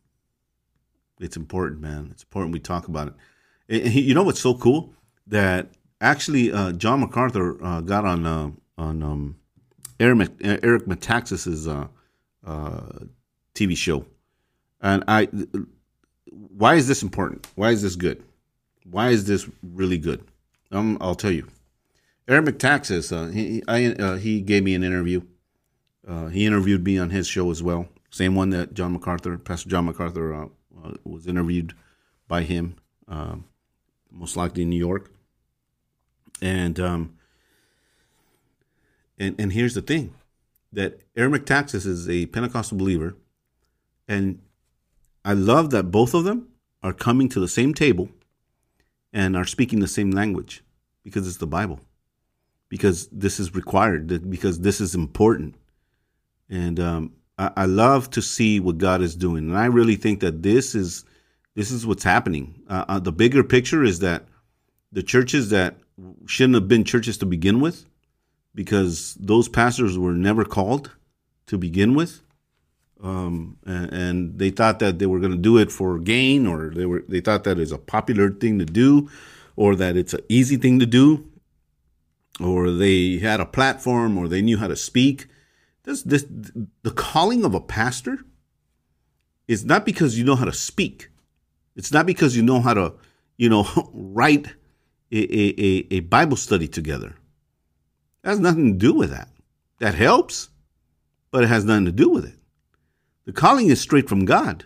it's 1.20 1.38
important, 1.38 1.82
man. 1.82 2.10
It's 2.12 2.24
important 2.24 2.54
we 2.54 2.60
talk 2.60 2.88
about 2.88 3.10
it. 3.10 3.14
And 3.86 3.94
you 3.94 4.14
know 4.14 4.24
what's 4.24 4.40
so 4.40 4.56
cool 4.56 4.94
that 5.28 5.68
actually 6.02 6.52
uh, 6.52 6.72
John 6.72 7.02
MacArthur 7.02 7.64
uh, 7.64 7.82
got 7.82 8.06
on 8.06 8.26
uh, 8.26 8.52
on 8.78 9.04
um, 9.04 9.36
Eric 10.00 10.32
Eric 10.42 10.86
Metaxas's 10.86 11.68
uh, 11.68 11.88
uh, 12.46 12.82
TV 13.54 13.76
show, 13.76 14.06
and 14.82 15.04
I. 15.08 15.28
Why 16.32 16.76
is 16.76 16.88
this 16.88 17.04
important? 17.04 17.48
Why 17.56 17.72
is 17.72 17.82
this 17.82 17.96
good? 17.96 18.24
Why 18.90 19.10
is 19.10 19.26
this 19.26 19.50
really 19.62 19.98
good? 19.98 20.24
Um, 20.72 20.98
I'll 21.02 21.16
tell 21.16 21.32
you. 21.32 21.48
Eric 22.28 22.46
Metaxas, 22.46 23.12
uh, 23.12 23.32
he 23.32 23.64
I, 23.68 24.18
he 24.18 24.42
gave 24.42 24.64
me 24.64 24.76
an 24.76 24.84
interview. 24.84 25.22
he 26.32 26.46
interviewed 26.46 26.84
me 26.84 27.00
on 27.00 27.10
his 27.10 27.28
show 27.28 27.50
as 27.50 27.64
well. 27.64 27.88
Same 28.12 28.36
one 28.36 28.52
that 28.52 28.74
John 28.74 28.94
MacArthur, 28.94 29.38
Pastor 29.38 29.70
John 29.70 29.86
MacArthur, 29.86 30.50
was 31.04 31.28
interviewed 31.28 31.74
by 32.28 32.44
him. 32.44 32.76
Um, 33.08 33.46
most 34.12 34.36
likely 34.36 34.64
in 34.64 34.70
New 34.70 34.78
York. 34.78 35.12
And 36.42 36.80
um, 36.80 37.18
and 39.18 39.36
and 39.40 39.52
here's 39.52 39.74
the 39.74 39.82
thing, 39.82 40.14
that 40.72 41.02
Eric 41.16 41.46
Metaxas 41.46 41.86
is 41.86 42.08
a 42.10 42.28
Pentecostal 42.28 42.78
believer, 42.78 43.16
and 44.08 44.40
I 45.26 45.34
love 45.34 45.70
that 45.72 45.92
both 45.92 46.14
of 46.14 46.24
them 46.24 46.48
are 46.82 46.94
coming 46.94 47.28
to 47.30 47.40
the 47.42 47.48
same 47.48 47.74
table 47.74 48.10
and 49.14 49.36
are 49.36 49.46
speaking 49.46 49.80
the 49.80 49.88
same 49.88 50.12
language 50.12 50.64
because 51.04 51.28
it's 51.28 51.38
the 51.38 51.48
Bible, 51.48 51.80
because 52.70 53.08
this 53.08 53.40
is 53.40 53.56
required, 53.56 54.30
because 54.30 54.60
this 54.60 54.80
is 54.82 54.96
important, 54.96 55.56
and 56.50 56.80
um, 56.80 57.14
I, 57.38 57.52
I 57.58 57.66
love 57.66 58.10
to 58.12 58.22
see 58.22 58.60
what 58.60 58.78
God 58.78 59.02
is 59.02 59.16
doing, 59.16 59.50
and 59.50 59.58
I 59.58 59.66
really 59.66 59.96
think 59.96 60.20
that 60.20 60.44
this 60.44 60.76
is 60.76 61.06
this 61.56 61.72
is 61.72 61.86
what's 61.86 62.04
happening. 62.04 62.62
Uh, 62.70 62.86
uh, 62.88 63.00
the 63.00 63.12
bigger 63.12 63.44
picture 63.44 63.84
is 63.84 64.00
that 64.00 64.26
the 64.92 65.04
churches 65.04 65.50
that 65.50 65.76
shouldn't 66.26 66.56
have 66.56 66.68
been 66.68 66.84
churches 66.84 67.18
to 67.18 67.26
begin 67.26 67.60
with, 67.60 67.86
because 68.56 69.16
those 69.20 69.50
pastors 69.50 69.98
were 69.98 70.14
never 70.14 70.46
called 70.46 70.92
to 71.48 71.58
begin 71.58 71.96
with, 71.96 72.22
um, 73.02 73.58
and, 73.66 73.94
and, 73.94 74.40
they 74.40 74.50
thought 74.50 74.80
that 74.80 75.00
they 75.00 75.06
were 75.06 75.20
going 75.20 75.32
to 75.32 75.38
do 75.38 75.58
it 75.58 75.72
for 75.72 75.98
gain, 76.00 76.46
or 76.46 76.70
they 76.70 76.86
were 76.86 77.04
they 77.08 77.22
thought 77.22 77.46
that 77.46 77.60
it's 77.60 77.72
a 77.72 77.78
popular 77.78 78.30
thing 78.30 78.60
to 78.60 78.66
do, 78.66 79.10
or 79.56 79.76
that 79.76 79.96
it's 79.96 80.14
an 80.14 80.24
easy 80.28 80.58
thing 80.58 80.80
to 80.80 80.86
do, 80.86 81.26
or 82.42 82.72
they 82.72 83.18
had 83.18 83.40
a 83.40 83.46
platform, 83.46 84.18
or 84.18 84.28
they 84.28 84.42
knew 84.42 84.58
how 84.58 84.68
to 84.68 84.76
speak. 84.76 85.28
This 85.84 86.04
this 86.04 86.26
the 86.84 86.92
calling 86.92 87.46
of 87.46 87.54
a 87.54 87.62
pastor 87.62 88.20
is 89.48 89.66
not 89.66 89.86
because 89.86 90.18
you 90.18 90.26
know 90.26 90.36
how 90.36 90.46
to 90.46 90.54
speak. 90.54 91.10
It's 91.76 91.92
not 91.92 92.06
because 92.06 92.36
you 92.36 92.44
know 92.44 92.60
how 92.60 92.74
to, 92.74 92.94
you 93.38 93.50
know, 93.50 93.66
write 93.94 94.48
a, 95.12 95.18
a, 95.18 95.88
a 95.92 96.00
Bible 96.02 96.38
study 96.38 96.68
together. 96.68 97.16
It 98.24 98.28
has 98.28 98.40
nothing 98.40 98.74
to 98.74 98.78
do 98.78 98.94
with 98.94 99.12
that. 99.12 99.30
That 99.80 99.96
helps, 99.96 100.50
but 101.32 101.44
it 101.44 101.48
has 101.48 101.64
nothing 101.64 101.86
to 101.86 101.92
do 101.92 102.10
with 102.10 102.26
it. 102.26 102.39
The 103.30 103.34
calling 103.34 103.68
is 103.68 103.80
straight 103.80 104.10
from 104.10 104.26
God. 104.26 104.66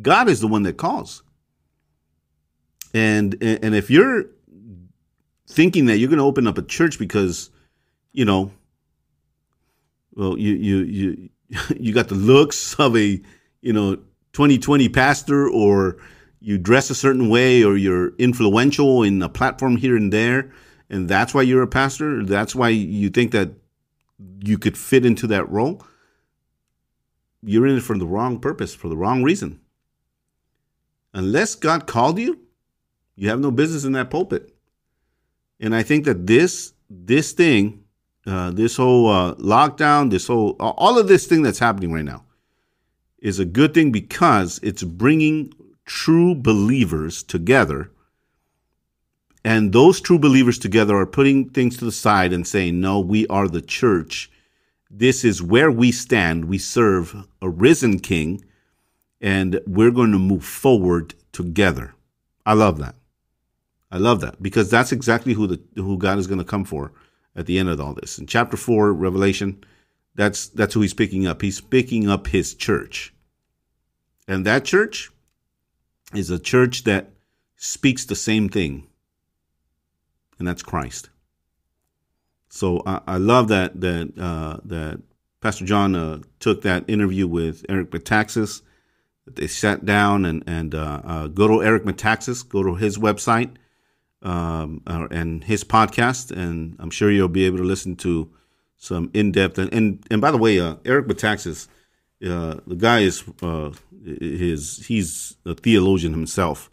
God 0.00 0.28
is 0.28 0.38
the 0.38 0.46
one 0.46 0.62
that 0.62 0.76
calls. 0.76 1.24
And 2.94 3.36
and 3.42 3.74
if 3.74 3.90
you're 3.90 4.26
thinking 5.48 5.86
that 5.86 5.98
you're 5.98 6.08
going 6.08 6.20
to 6.20 6.24
open 6.24 6.46
up 6.46 6.58
a 6.58 6.62
church 6.62 6.96
because, 6.96 7.50
you 8.12 8.24
know, 8.24 8.52
well, 10.14 10.38
you 10.38 10.52
you 10.52 10.76
you 10.84 11.30
you 11.76 11.92
got 11.92 12.06
the 12.06 12.14
looks 12.14 12.78
of 12.78 12.96
a, 12.96 13.20
you 13.62 13.72
know, 13.72 13.96
2020 14.32 14.88
pastor 14.88 15.48
or 15.48 15.96
you 16.38 16.58
dress 16.58 16.88
a 16.88 16.94
certain 16.94 17.28
way 17.28 17.64
or 17.64 17.76
you're 17.76 18.14
influential 18.14 19.02
in 19.02 19.20
a 19.22 19.28
platform 19.28 19.76
here 19.76 19.96
and 19.96 20.12
there 20.12 20.52
and 20.88 21.08
that's 21.08 21.34
why 21.34 21.42
you're 21.42 21.62
a 21.62 21.66
pastor 21.66 22.24
that's 22.24 22.54
why 22.54 22.68
you 22.68 23.10
think 23.10 23.32
that 23.32 23.50
you 24.44 24.56
could 24.56 24.78
fit 24.78 25.04
into 25.04 25.26
that 25.26 25.50
role 25.50 25.82
you're 27.42 27.66
in 27.66 27.76
it 27.76 27.82
for 27.82 27.96
the 27.98 28.06
wrong 28.06 28.38
purpose 28.38 28.74
for 28.74 28.88
the 28.88 28.96
wrong 28.96 29.22
reason 29.22 29.60
unless 31.14 31.54
god 31.54 31.86
called 31.86 32.18
you 32.18 32.40
you 33.16 33.28
have 33.28 33.40
no 33.40 33.50
business 33.50 33.84
in 33.84 33.92
that 33.92 34.10
pulpit 34.10 34.54
and 35.60 35.74
i 35.74 35.82
think 35.82 36.04
that 36.04 36.26
this 36.26 36.72
this 36.88 37.32
thing 37.32 37.82
uh, 38.26 38.50
this 38.52 38.76
whole 38.76 39.08
uh, 39.08 39.34
lockdown, 39.34 40.10
this 40.10 40.28
whole 40.28 40.52
all 40.60 40.98
of 40.98 41.08
this 41.08 41.26
thing 41.26 41.42
that's 41.42 41.58
happening 41.58 41.92
right 41.92 42.04
now 42.04 42.24
is 43.18 43.38
a 43.38 43.44
good 43.44 43.74
thing 43.74 43.90
because 43.90 44.60
it's 44.62 44.82
bringing 44.82 45.52
true 45.84 46.34
believers 46.34 47.22
together. 47.22 47.90
And 49.44 49.72
those 49.72 50.00
true 50.00 50.20
believers 50.20 50.58
together 50.58 50.96
are 50.96 51.06
putting 51.06 51.50
things 51.50 51.76
to 51.78 51.84
the 51.84 51.92
side 51.92 52.32
and 52.32 52.46
saying, 52.46 52.80
no, 52.80 53.00
we 53.00 53.26
are 53.26 53.48
the 53.48 53.60
church. 53.60 54.30
This 54.94 55.24
is 55.24 55.42
where 55.42 55.70
we 55.70 55.90
stand. 55.90 56.44
We 56.44 56.58
serve 56.58 57.26
a 57.40 57.48
risen 57.48 57.98
king, 57.98 58.44
and 59.22 59.58
we're 59.66 59.90
going 59.90 60.12
to 60.12 60.18
move 60.18 60.44
forward 60.44 61.14
together. 61.32 61.94
I 62.44 62.52
love 62.52 62.78
that. 62.78 62.94
I 63.90 63.96
love 63.96 64.20
that 64.20 64.42
because 64.42 64.68
that's 64.70 64.92
exactly 64.92 65.32
who 65.32 65.46
the 65.46 65.62
who 65.76 65.96
God 65.96 66.18
is 66.18 66.26
going 66.26 66.38
to 66.38 66.44
come 66.44 66.64
for 66.64 66.92
at 67.34 67.46
the 67.46 67.58
end 67.58 67.70
of 67.70 67.80
all 67.80 67.94
this. 67.94 68.18
In 68.18 68.26
chapter 68.26 68.56
4, 68.56 68.92
Revelation, 68.92 69.64
that's 70.14 70.48
that's 70.48 70.74
who 70.74 70.82
he's 70.82 70.94
picking 70.94 71.26
up. 71.26 71.40
He's 71.40 71.60
picking 71.62 72.10
up 72.10 72.26
his 72.26 72.54
church. 72.54 73.14
And 74.28 74.44
that 74.46 74.64
church 74.64 75.10
is 76.14 76.30
a 76.30 76.38
church 76.38 76.84
that 76.84 77.10
speaks 77.56 78.04
the 78.04 78.14
same 78.14 78.50
thing. 78.50 78.86
And 80.38 80.46
that's 80.46 80.62
Christ. 80.62 81.08
So 82.52 82.82
I, 82.84 83.00
I 83.06 83.16
love 83.16 83.48
that 83.48 83.80
that 83.80 84.12
uh, 84.18 84.58
that 84.66 85.00
Pastor 85.40 85.64
John 85.64 85.96
uh, 85.96 86.18
took 86.38 86.60
that 86.62 86.84
interview 86.86 87.26
with 87.26 87.64
Eric 87.66 87.90
Metaxas. 87.92 88.60
They 89.26 89.46
sat 89.46 89.86
down 89.86 90.26
and 90.26 90.44
and 90.46 90.74
uh, 90.74 91.00
uh 91.02 91.26
go 91.28 91.48
to 91.48 91.62
Eric 91.62 91.84
Metaxas, 91.84 92.46
go 92.46 92.62
to 92.62 92.74
his 92.74 92.98
website 92.98 93.52
um, 94.20 94.82
uh, 94.86 95.08
and 95.10 95.42
his 95.44 95.64
podcast, 95.64 96.30
and 96.30 96.76
I'm 96.78 96.90
sure 96.90 97.10
you'll 97.10 97.28
be 97.28 97.46
able 97.46 97.56
to 97.56 97.64
listen 97.64 97.96
to 97.96 98.30
some 98.76 99.10
in 99.14 99.32
depth. 99.32 99.56
And, 99.56 99.72
and 99.72 100.06
and 100.10 100.20
by 100.20 100.30
the 100.30 100.36
way, 100.36 100.60
uh, 100.60 100.76
Eric 100.84 101.06
Metaxas, 101.06 101.68
the 102.20 102.76
guy 102.76 103.00
is 103.00 103.24
his 104.04 104.84
he's 104.86 105.38
a 105.46 105.54
theologian 105.54 106.12
himself. 106.12 106.70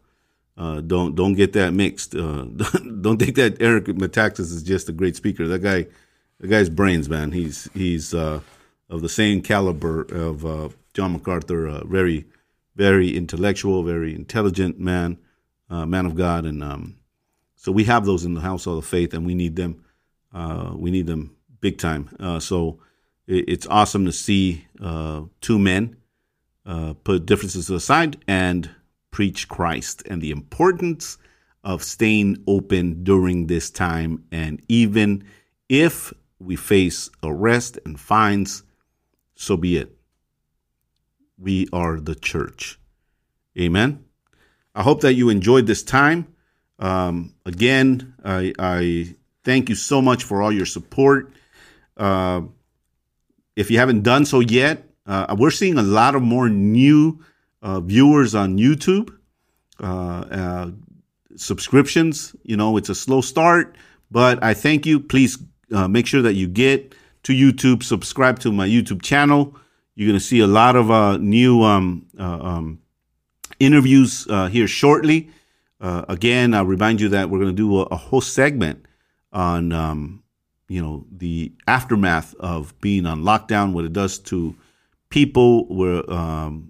Uh, 0.59 0.81
don't 0.81 1.15
don't 1.15 1.35
get 1.35 1.53
that 1.53 1.73
mixed. 1.73 2.13
Uh, 2.13 2.43
don't 3.01 3.17
think 3.17 3.35
that 3.35 3.57
Eric 3.61 3.85
Metaxas 3.85 4.51
is 4.51 4.61
just 4.61 4.89
a 4.89 4.91
great 4.91 5.15
speaker. 5.15 5.47
That 5.47 5.59
guy, 5.59 5.87
the 6.39 6.47
guy's 6.47 6.69
brains, 6.69 7.07
man. 7.07 7.31
He's 7.31 7.69
he's 7.73 8.13
of 8.13 8.43
the 8.89 9.09
same 9.09 9.41
caliber 9.41 10.01
of 10.01 10.75
John 10.93 11.13
MacArthur. 11.13 11.81
very 11.85 12.25
very 12.75 13.15
intellectual, 13.15 13.83
very 13.83 14.13
intelligent 14.13 14.79
man, 14.79 15.17
man 15.69 16.05
of 16.05 16.15
God, 16.15 16.45
and 16.45 16.61
um, 16.61 16.99
so 17.59 17.73
we 17.73 17.83
have 17.83 18.05
those 18.05 18.23
in 18.23 18.35
the 18.35 18.41
household 18.41 18.77
of 18.77 18.85
faith, 18.85 19.13
and 19.13 19.25
we 19.25 19.35
need 19.35 19.57
them. 19.57 19.83
Uh, 20.33 20.71
we 20.75 20.91
need 20.91 21.07
them 21.07 21.35
big 21.59 21.77
time. 21.77 22.09
Uh, 22.17 22.39
so 22.39 22.79
it, 23.27 23.49
it's 23.49 23.67
awesome 23.67 24.05
to 24.05 24.13
see 24.13 24.65
uh, 24.81 25.23
two 25.41 25.59
men 25.59 25.97
uh, 26.65 26.93
put 27.03 27.25
differences 27.25 27.69
aside 27.69 28.17
and 28.27 28.69
preach 29.11 29.47
Christ 29.47 30.03
and 30.09 30.21
the 30.21 30.31
importance 30.31 31.17
of 31.63 31.83
staying 31.83 32.43
open 32.47 33.03
during 33.03 33.47
this 33.47 33.69
time. 33.69 34.23
And 34.31 34.61
even 34.67 35.23
if 35.67 36.13
we 36.39 36.55
face 36.55 37.09
arrest 37.21 37.79
and 37.85 37.99
fines, 37.99 38.63
so 39.35 39.57
be 39.57 39.77
it. 39.77 39.95
We 41.37 41.67
are 41.71 41.99
the 41.99 42.15
church. 42.15 42.79
Amen. 43.57 44.05
I 44.75 44.83
hope 44.83 45.01
that 45.01 45.13
you 45.13 45.29
enjoyed 45.29 45.67
this 45.67 45.83
time. 45.83 46.33
Um, 46.77 47.33
again, 47.45 48.13
I, 48.23 48.53
I, 48.57 49.15
thank 49.43 49.69
you 49.69 49.75
so 49.75 50.01
much 50.01 50.23
for 50.23 50.41
all 50.41 50.51
your 50.51 50.65
support. 50.65 51.33
Uh, 51.97 52.41
if 53.55 53.69
you 53.69 53.77
haven't 53.77 54.03
done 54.03 54.25
so 54.25 54.39
yet, 54.39 54.87
uh, 55.05 55.35
we're 55.37 55.51
seeing 55.51 55.77
a 55.77 55.83
lot 55.83 56.15
of 56.15 56.21
more 56.21 56.47
new 56.47 57.21
uh, 57.61 57.79
viewers 57.79 58.35
on 58.35 58.57
YouTube. 58.57 59.15
Uh, 59.81 60.25
uh, 60.31 60.71
subscriptions, 61.35 62.35
you 62.43 62.57
know, 62.57 62.75
it's 62.75 62.89
a 62.89 62.95
slow 62.95 63.21
start, 63.21 63.77
but 64.11 64.43
I 64.43 64.53
thank 64.53 64.85
you. 64.85 64.99
Please 64.99 65.37
uh, 65.73 65.87
make 65.87 66.05
sure 66.05 66.21
that 66.21 66.33
you 66.33 66.47
get 66.47 66.93
to 67.23 67.33
YouTube, 67.33 67.83
subscribe 67.83 68.39
to 68.39 68.51
my 68.51 68.67
YouTube 68.67 69.01
channel. 69.01 69.55
You're 69.95 70.07
going 70.07 70.19
to 70.19 70.25
see 70.25 70.39
a 70.39 70.47
lot 70.47 70.75
of 70.75 71.21
new 71.21 71.63
um, 71.63 72.07
um, 72.17 72.79
interviews 73.59 74.27
here 74.49 74.67
shortly. 74.67 75.29
Uh, 75.81 76.03
again, 76.09 76.53
I'll 76.53 76.65
remind 76.65 76.99
you 76.99 77.09
that 77.09 77.29
we're 77.29 77.39
going 77.39 77.55
to 77.55 77.55
do 77.55 77.79
a, 77.79 77.83
a, 77.83 77.95
whole 77.95 78.21
segment 78.21 78.85
on, 79.31 79.71
um, 79.71 80.23
you 80.67 80.81
know, 80.81 81.05
the 81.09 81.53
aftermath 81.67 82.35
of 82.35 82.79
being 82.81 83.05
on 83.05 83.23
lockdown, 83.23 83.71
what 83.71 83.85
it 83.85 83.93
does 83.93 84.19
to 84.19 84.55
people, 85.09 85.67
where, 85.67 86.09
um, 86.11 86.68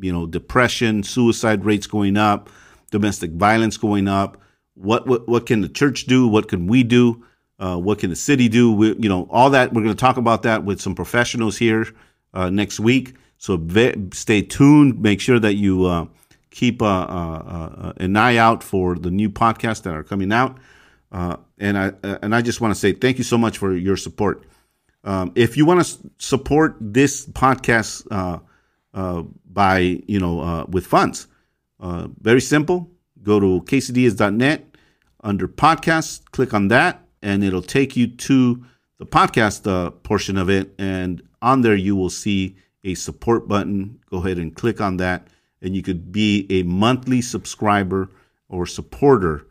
you 0.00 0.12
know, 0.12 0.26
depression, 0.26 1.02
suicide 1.02 1.64
rates 1.64 1.86
going 1.86 2.16
up, 2.16 2.50
domestic 2.90 3.32
violence 3.32 3.76
going 3.76 4.08
up. 4.08 4.40
What 4.74 5.06
what, 5.06 5.28
what 5.28 5.46
can 5.46 5.60
the 5.60 5.68
church 5.68 6.06
do? 6.06 6.28
What 6.28 6.48
can 6.48 6.66
we 6.66 6.82
do? 6.82 7.24
Uh, 7.58 7.76
what 7.76 7.98
can 7.98 8.10
the 8.10 8.16
city 8.16 8.48
do? 8.48 8.72
We, 8.72 8.94
you 8.94 9.08
know, 9.08 9.26
all 9.30 9.50
that. 9.50 9.72
We're 9.72 9.82
going 9.82 9.94
to 9.94 10.00
talk 10.00 10.16
about 10.16 10.42
that 10.44 10.64
with 10.64 10.80
some 10.80 10.94
professionals 10.94 11.58
here 11.58 11.86
uh, 12.32 12.50
next 12.50 12.78
week. 12.78 13.14
So 13.38 13.56
ve- 13.56 13.96
stay 14.12 14.42
tuned. 14.42 15.00
Make 15.00 15.20
sure 15.20 15.40
that 15.40 15.54
you 15.54 15.86
uh, 15.86 16.06
keep 16.50 16.82
uh, 16.82 16.86
uh, 16.86 17.72
uh, 17.78 17.92
an 17.96 18.16
eye 18.16 18.36
out 18.36 18.62
for 18.62 18.96
the 18.96 19.10
new 19.10 19.30
podcasts 19.30 19.82
that 19.82 19.94
are 19.94 20.04
coming 20.04 20.32
out. 20.32 20.58
And 21.10 21.76
I 21.76 21.92
and 22.02 22.34
I 22.34 22.42
just 22.42 22.60
want 22.60 22.72
to 22.72 22.78
say 22.78 22.92
thank 22.92 23.18
you 23.18 23.24
so 23.24 23.38
much 23.38 23.58
for 23.58 23.74
your 23.74 23.96
support. 23.96 24.44
Um, 25.02 25.32
if 25.34 25.56
you 25.56 25.66
want 25.66 25.84
to 25.84 25.98
support 26.18 26.76
this 26.80 27.26
podcast 27.26 28.06
by 29.62 29.78
you 30.06 30.20
know 30.20 30.64
with 30.68 30.86
funds, 30.86 31.26
very 31.80 32.40
simple. 32.40 32.90
Go 33.22 33.40
to 33.40 33.62
kcds.net 33.62 34.64
under 35.22 35.48
podcasts, 35.48 36.24
click 36.30 36.54
on 36.54 36.68
that, 36.68 37.02
and 37.22 37.42
it'll 37.42 37.62
take 37.78 37.96
you 37.96 38.06
to 38.06 38.64
the 38.98 39.06
podcast 39.06 39.66
uh, 39.66 39.90
portion 39.90 40.38
of 40.38 40.48
it. 40.48 40.74
And 40.78 41.22
on 41.42 41.62
there, 41.62 41.74
you 41.74 41.96
will 41.96 42.10
see 42.10 42.56
a 42.84 42.94
support 42.94 43.48
button. 43.48 43.98
Go 44.10 44.18
ahead 44.18 44.38
and 44.38 44.54
click 44.54 44.80
on 44.80 44.98
that 44.98 45.28
and 45.62 45.74
you 45.74 45.82
could 45.82 46.12
be 46.12 46.46
a 46.50 46.62
monthly 46.62 47.20
subscriber 47.20 48.10
or 48.48 48.66
supporter 48.66 49.46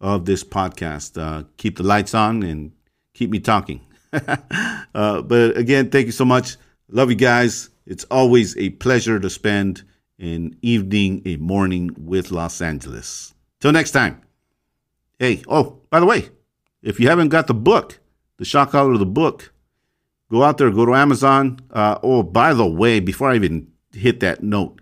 of 0.00 0.24
this 0.24 0.42
podcast. 0.44 1.20
Uh, 1.20 1.44
keep 1.56 1.76
the 1.76 1.82
lights 1.82 2.14
on 2.14 2.42
and 2.42 2.72
keep 3.14 3.30
me 3.30 3.38
talking. 3.38 3.80
uh, 4.12 5.22
but 5.22 5.56
again, 5.56 5.90
thank 5.90 6.06
you 6.06 6.12
so 6.12 6.24
much. 6.24 6.56
Love 6.88 7.10
you 7.10 7.16
guys. 7.16 7.70
It's 7.86 8.04
always 8.04 8.56
a 8.56 8.70
pleasure 8.70 9.18
to 9.18 9.28
spend 9.28 9.82
an 10.18 10.56
evening, 10.62 11.22
a 11.24 11.36
morning 11.36 11.90
with 11.98 12.30
Los 12.30 12.60
Angeles. 12.60 13.34
Till 13.60 13.72
next 13.72 13.90
time. 13.90 14.22
Hey, 15.18 15.42
oh, 15.48 15.80
by 15.90 16.00
the 16.00 16.06
way, 16.06 16.28
if 16.82 16.98
you 16.98 17.08
haven't 17.08 17.28
got 17.28 17.46
the 17.46 17.54
book, 17.54 18.00
the 18.38 18.44
shot 18.44 18.70
caller 18.70 18.92
of 18.92 18.98
the 18.98 19.06
book, 19.06 19.52
go 20.30 20.42
out 20.42 20.58
there, 20.58 20.70
go 20.70 20.86
to 20.86 20.94
Amazon. 20.94 21.58
Uh, 21.70 21.98
oh, 22.02 22.22
by 22.22 22.54
the 22.54 22.66
way, 22.66 23.00
before 23.00 23.30
I 23.30 23.36
even 23.36 23.70
hit 23.92 24.20
that 24.20 24.42
note, 24.42 24.80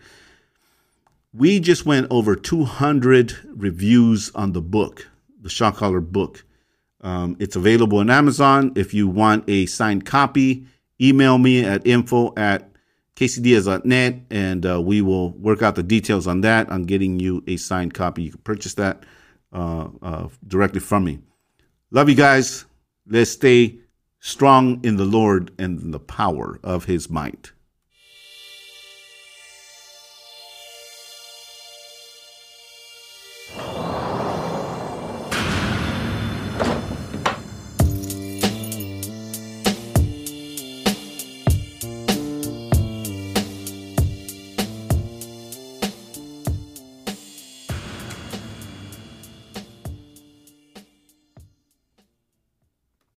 we 1.32 1.60
just 1.60 1.86
went 1.86 2.06
over 2.10 2.34
200 2.34 3.36
reviews 3.54 4.30
on 4.34 4.52
the 4.52 4.62
book, 4.62 5.08
the 5.40 5.48
Shot 5.48 5.76
Caller 5.76 6.00
book. 6.00 6.44
Um, 7.02 7.36
it's 7.38 7.56
available 7.56 7.98
on 7.98 8.10
Amazon. 8.10 8.72
If 8.76 8.92
you 8.92 9.08
want 9.08 9.44
a 9.48 9.66
signed 9.66 10.04
copy, 10.04 10.66
email 11.00 11.38
me 11.38 11.64
at 11.64 11.86
info 11.86 12.34
at 12.36 12.69
quesadillas.net 13.20 14.22
and 14.30 14.64
uh, 14.64 14.80
we 14.80 15.02
will 15.02 15.32
work 15.32 15.60
out 15.60 15.74
the 15.74 15.82
details 15.82 16.26
on 16.26 16.40
that, 16.40 16.70
on 16.70 16.84
getting 16.84 17.20
you 17.20 17.44
a 17.46 17.58
signed 17.58 17.92
copy. 17.92 18.22
You 18.22 18.30
can 18.30 18.40
purchase 18.40 18.74
that 18.74 19.04
uh, 19.52 19.88
uh, 20.00 20.28
directly 20.48 20.80
from 20.80 21.04
me. 21.04 21.18
Love 21.90 22.08
you 22.08 22.14
guys. 22.14 22.64
Let's 23.06 23.32
stay 23.32 23.78
strong 24.20 24.82
in 24.84 24.96
the 24.96 25.04
Lord 25.04 25.50
and 25.58 25.92
the 25.92 26.00
power 26.00 26.58
of 26.64 26.86
his 26.86 27.10
might. 27.10 27.52